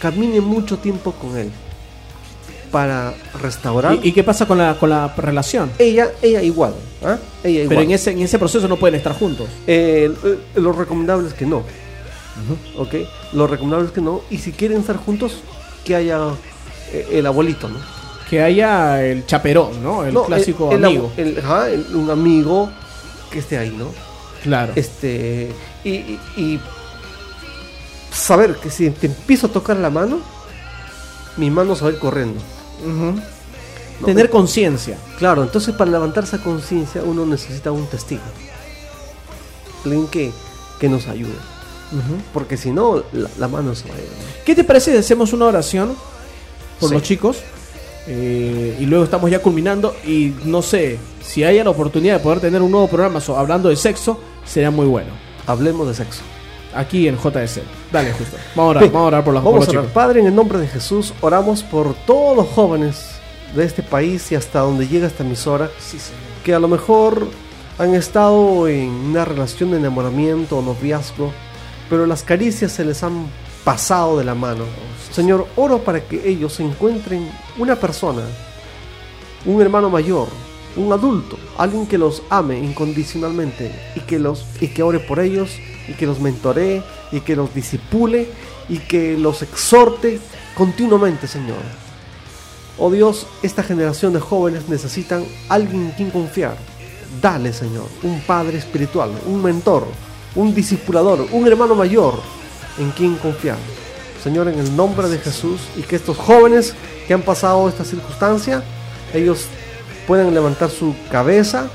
camine 0.00 0.40
mucho 0.40 0.78
tiempo 0.78 1.12
con 1.12 1.36
él, 1.36 1.50
para 2.70 3.14
restaurar. 3.40 3.94
¿Y, 4.02 4.08
y 4.08 4.12
qué 4.12 4.22
pasa 4.24 4.46
con 4.46 4.58
la, 4.58 4.78
con 4.78 4.90
la 4.90 5.08
relación? 5.16 5.70
ella, 5.78 6.08
ella 6.22 6.42
igual, 6.42 6.74
¿ah? 7.04 7.16
Ella 7.42 7.60
igual. 7.62 7.68
Pero 7.68 7.80
en 7.82 7.90
ese, 7.92 8.10
en 8.12 8.20
ese 8.20 8.38
proceso 8.38 8.68
no 8.68 8.76
pueden 8.76 8.94
estar 8.96 9.12
juntos. 9.18 9.48
Eh, 9.66 10.12
eh, 10.24 10.38
lo 10.56 10.72
recomendable 10.72 11.28
es 11.28 11.34
que 11.34 11.46
no. 11.46 11.62
¿Ok? 12.76 12.94
Lo 13.32 13.46
recomendable 13.46 13.86
es 13.86 13.92
que 13.92 14.00
no. 14.02 14.20
Y 14.30 14.38
si 14.38 14.52
quieren 14.52 14.78
estar 14.80 14.96
juntos, 14.96 15.38
que 15.84 15.94
haya 15.96 16.20
eh, 16.92 17.08
el 17.12 17.26
abuelito, 17.26 17.68
¿no? 17.68 17.78
Que 18.28 18.42
haya 18.42 19.02
el 19.04 19.24
chaperón, 19.24 19.82
¿no? 19.82 20.04
El 20.04 20.12
No, 20.12 20.24
clásico 20.24 20.70
el- 20.72 20.78
el 20.78 20.84
amigo. 20.84 21.12
el- 21.16 21.38
ajá, 21.38 21.66
un 21.94 22.10
amigo 22.10 22.68
que 23.30 23.38
esté 23.38 23.56
ahí, 23.58 23.70
¿no? 23.76 23.86
claro. 24.42 24.72
Este. 24.76 25.50
Y, 25.84 25.90
y- 25.90 26.20
y 26.36 26.60
saber 28.12 28.56
que 28.56 28.70
si 28.70 28.90
te 28.90 29.06
empiezo 29.06 29.46
a 29.46 29.50
tocar 29.50 29.76
la 29.76 29.90
mano, 29.90 30.20
mi 31.36 31.50
mano 31.50 31.74
se 31.76 31.84
va 31.84 31.90
a 31.90 31.92
ir 31.92 31.98
corriendo. 31.98 32.40
Tener 34.04 34.28
conciencia. 34.30 34.98
Claro, 35.18 35.42
entonces 35.42 35.74
para 35.74 35.90
levantar 35.90 36.24
esa 36.24 36.38
conciencia 36.38 37.02
uno 37.02 37.24
necesita 37.24 37.72
un 37.72 37.86
testigo. 37.86 38.22
Alguien 39.84 40.06
que, 40.08 40.32
que 40.80 40.88
nos 40.88 41.06
ayude. 41.06 41.32
Porque 42.34 42.56
si 42.56 42.70
no, 42.72 43.02
la, 43.12 43.30
la 43.38 43.48
mano 43.48 43.74
se 43.74 43.88
va 43.88 43.94
a 43.94 43.98
ir. 43.98 44.04
¿no? 44.04 44.44
¿Qué 44.44 44.54
te 44.54 44.64
parece 44.64 44.90
si 44.92 44.98
hacemos 44.98 45.32
una 45.32 45.46
oración 45.46 45.94
por 46.80 46.88
Sí. 46.90 46.94
los 46.94 47.02
chicos? 47.04 47.38
Eh, 48.08 48.76
y 48.80 48.86
luego 48.86 49.04
estamos 49.04 49.30
ya 49.30 49.40
culminando. 49.40 49.94
Y 50.04 50.34
no 50.44 50.62
sé, 50.62 50.98
si 51.24 51.44
haya 51.44 51.64
la 51.64 51.70
oportunidad 51.70 52.14
de 52.18 52.20
poder 52.22 52.40
tener 52.40 52.60
un 52.62 52.70
nuevo 52.72 52.88
programa 52.88 53.20
hablando 53.36 53.68
de 53.68 53.76
sexo, 53.76 54.20
sería 54.44 54.70
muy 54.70 54.86
bueno. 54.86 55.10
Hablemos 55.46 55.86
de 55.88 55.94
sexo. 55.94 56.22
Aquí 56.76 57.08
en 57.08 57.16
JS. 57.16 57.60
Dale, 57.90 58.12
justo. 58.12 58.36
Vamos 58.54 58.76
a 58.76 58.78
orar, 58.78 58.84
vamos 58.92 59.02
a 59.02 59.06
orar 59.06 59.24
por 59.24 59.34
los, 59.34 59.42
por 59.42 59.52
Vamos 59.52 59.66
los 59.66 59.68
a 59.68 59.78
orar. 59.78 59.84
chicos. 59.84 59.94
Padre, 59.94 60.20
en 60.20 60.26
el 60.26 60.34
nombre 60.34 60.58
de 60.58 60.68
Jesús, 60.68 61.14
oramos 61.20 61.62
por 61.62 61.94
todos 62.06 62.36
los 62.36 62.46
jóvenes 62.48 63.16
de 63.54 63.64
este 63.64 63.82
país 63.82 64.30
y 64.32 64.34
hasta 64.34 64.60
donde 64.60 64.86
llega 64.86 65.06
esta 65.06 65.24
emisora, 65.24 65.70
que 66.44 66.54
a 66.54 66.58
lo 66.58 66.68
mejor 66.68 67.26
han 67.78 67.94
estado 67.94 68.68
en 68.68 68.88
una 68.90 69.24
relación 69.24 69.70
de 69.70 69.78
enamoramiento 69.78 70.58
o 70.58 70.62
noviazgo, 70.62 71.32
pero 71.88 72.06
las 72.06 72.22
caricias 72.22 72.72
se 72.72 72.84
les 72.84 73.02
han 73.02 73.26
pasado 73.64 74.18
de 74.18 74.24
la 74.24 74.34
mano. 74.34 74.64
Señor, 75.12 75.46
oro 75.56 75.78
para 75.78 76.00
que 76.00 76.28
ellos 76.28 76.58
encuentren 76.60 77.30
una 77.58 77.76
persona, 77.76 78.22
un 79.44 79.60
hermano 79.62 79.88
mayor, 79.90 80.28
un 80.76 80.92
adulto, 80.92 81.38
alguien 81.56 81.86
que 81.86 81.96
los 81.98 82.22
ame 82.28 82.58
incondicionalmente 82.58 83.72
y 83.94 84.00
que 84.00 84.18
los 84.18 84.44
y 84.60 84.68
que 84.68 84.82
ore 84.82 85.00
por 85.00 85.20
ellos 85.20 85.50
y 85.88 85.92
que 85.94 86.06
los 86.06 86.20
mentoree 86.20 86.82
y 87.12 87.20
que 87.20 87.36
los 87.36 87.54
disipule 87.54 88.28
y 88.68 88.78
que 88.78 89.16
los 89.16 89.42
exhorte 89.42 90.20
continuamente, 90.56 91.26
Señor. 91.26 91.58
Oh 92.78 92.90
Dios, 92.90 93.26
esta 93.42 93.62
generación 93.62 94.12
de 94.12 94.20
jóvenes 94.20 94.68
necesitan 94.68 95.24
alguien 95.48 95.86
en 95.86 95.90
quien 95.92 96.10
confiar. 96.10 96.56
Dale, 97.22 97.52
Señor, 97.52 97.86
un 98.02 98.20
padre 98.20 98.58
espiritual, 98.58 99.10
un 99.26 99.42
mentor, 99.42 99.86
un 100.34 100.54
discipulador, 100.54 101.26
un 101.32 101.46
hermano 101.46 101.74
mayor 101.74 102.14
en 102.78 102.90
quien 102.90 103.16
confiar. 103.16 103.56
Señor, 104.22 104.48
en 104.48 104.58
el 104.58 104.76
nombre 104.76 105.08
de 105.08 105.18
Jesús 105.18 105.60
y 105.76 105.82
que 105.82 105.96
estos 105.96 106.16
jóvenes 106.16 106.74
que 107.06 107.14
han 107.14 107.22
pasado 107.22 107.68
esta 107.68 107.84
circunstancia, 107.84 108.62
ellos 109.14 109.46
puedan 110.06 110.34
levantar 110.34 110.70
su 110.70 110.94
cabeza 111.10 111.68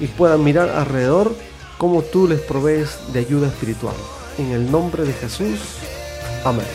y 0.00 0.06
puedan 0.06 0.44
mirar 0.44 0.68
alrededor 0.68 1.34
cómo 1.78 2.02
tú 2.02 2.28
les 2.28 2.40
provees 2.40 2.98
de 3.12 3.20
ayuda 3.20 3.48
espiritual. 3.48 3.96
En 4.38 4.52
el 4.52 4.70
nombre 4.70 5.04
de 5.04 5.12
Jesús. 5.12 5.60
Amén. 6.44 6.66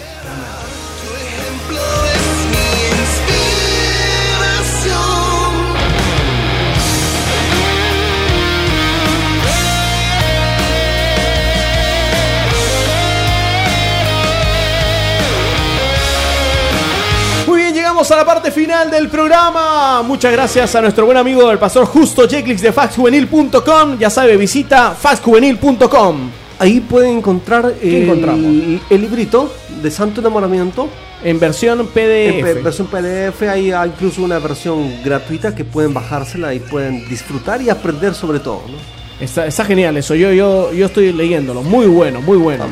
A 18.11 18.17
la 18.17 18.25
parte 18.25 18.51
final 18.51 18.89
del 18.91 19.07
programa. 19.09 20.01
Muchas 20.03 20.31
gracias 20.31 20.75
a 20.75 20.81
nuestro 20.81 21.05
buen 21.05 21.17
amigo 21.17 21.49
el 21.51 21.57
pastor 21.59 21.85
Justo 21.85 22.27
Jeclix 22.27 22.61
de 22.61 22.71
faxjuvenil.com. 22.71 23.97
Ya 23.99 24.09
sabe, 24.09 24.37
visita 24.37 24.91
faxjuvenil.com. 24.91 26.29
Ahí 26.59 26.79
pueden 26.79 27.17
encontrar 27.17 27.73
¿Qué 27.81 28.03
el, 28.03 28.81
el 28.89 29.01
librito 29.01 29.51
de 29.81 29.89
Santo 29.89 30.21
Enamoramiento 30.21 30.87
En 31.23 31.39
versión 31.39 31.79
En 31.79 31.87
PDF. 31.87 32.43
pe- 32.43 32.53
versión 32.61 32.87
PDF 32.87 33.41
hay 33.49 33.71
hay 33.71 33.89
incluso 33.89 34.21
una 34.21 34.37
versión 34.37 35.01
gratuita 35.03 35.55
que 35.55 35.65
pueden 35.65 35.93
bajársela 35.93 36.53
y 36.53 36.59
pueden 36.59 37.07
disfrutar 37.09 37.61
y 37.61 37.69
aprender 37.69 38.13
sobre 38.13 38.39
todo. 38.39 38.61
¿no? 38.67 38.77
Está, 39.19 39.47
está 39.47 39.65
genial 39.65 39.97
eso. 39.97 40.13
Yo, 40.15 40.31
yo, 40.33 40.71
yo 40.73 40.85
estoy 40.85 41.11
leyéndolo. 41.13 41.63
Muy 41.63 41.87
bueno, 41.87 42.21
muy 42.21 42.37
bueno. 42.37 42.65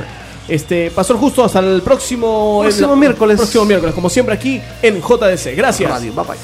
Este, 0.49 0.89
Pastor 0.91 1.17
Justo, 1.17 1.43
hasta 1.45 1.59
el 1.59 1.81
próximo, 1.83 2.59
Próximo 2.63 2.93
el- 2.93 2.99
miércoles. 2.99 3.38
Próximo 3.38 3.65
miércoles, 3.65 3.93
como 3.95 4.09
siempre 4.09 4.33
aquí 4.35 4.59
en 4.81 4.99
JDC. 5.01 5.55
Gracias. 5.55 5.89
Radio, 5.91 6.12
bye 6.13 6.25
bye. 6.25 6.35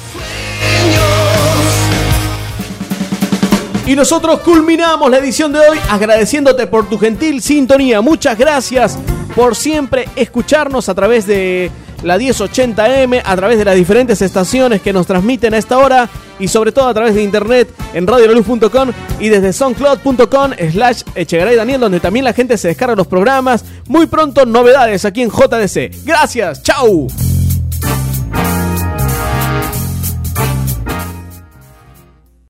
Y 3.86 3.94
nosotros 3.94 4.40
culminamos 4.40 5.08
la 5.10 5.18
edición 5.18 5.52
de 5.52 5.60
hoy 5.60 5.78
agradeciéndote 5.88 6.66
por 6.66 6.88
tu 6.88 6.98
gentil 6.98 7.40
sintonía. 7.40 8.00
Muchas 8.00 8.36
gracias 8.36 8.98
por 9.34 9.54
siempre 9.54 10.08
escucharnos 10.16 10.88
a 10.88 10.94
través 10.94 11.26
de 11.26 11.70
la 12.02 12.18
1080M, 12.18 13.22
a 13.24 13.36
través 13.36 13.58
de 13.58 13.64
las 13.64 13.74
diferentes 13.74 14.22
estaciones 14.22 14.82
que 14.82 14.92
nos 14.92 15.06
transmiten 15.06 15.54
a 15.54 15.58
esta 15.58 15.78
hora 15.78 16.08
y 16.38 16.48
sobre 16.48 16.72
todo 16.72 16.88
a 16.88 16.94
través 16.94 17.14
de 17.14 17.22
internet 17.22 17.68
en 17.94 18.06
radioluz.com 18.06 18.90
y 19.20 19.28
desde 19.28 19.52
soundcloud.com 19.52 20.52
slash 20.72 21.02
Echegaray 21.14 21.56
Daniel, 21.56 21.80
donde 21.80 22.00
también 22.00 22.24
la 22.24 22.32
gente 22.32 22.58
se 22.58 22.68
descarga 22.68 22.94
los 22.94 23.06
programas. 23.06 23.64
Muy 23.88 24.06
pronto 24.06 24.44
novedades 24.46 25.04
aquí 25.04 25.22
en 25.22 25.30
JDC. 25.30 26.04
Gracias, 26.04 26.62
chau. 26.62 27.08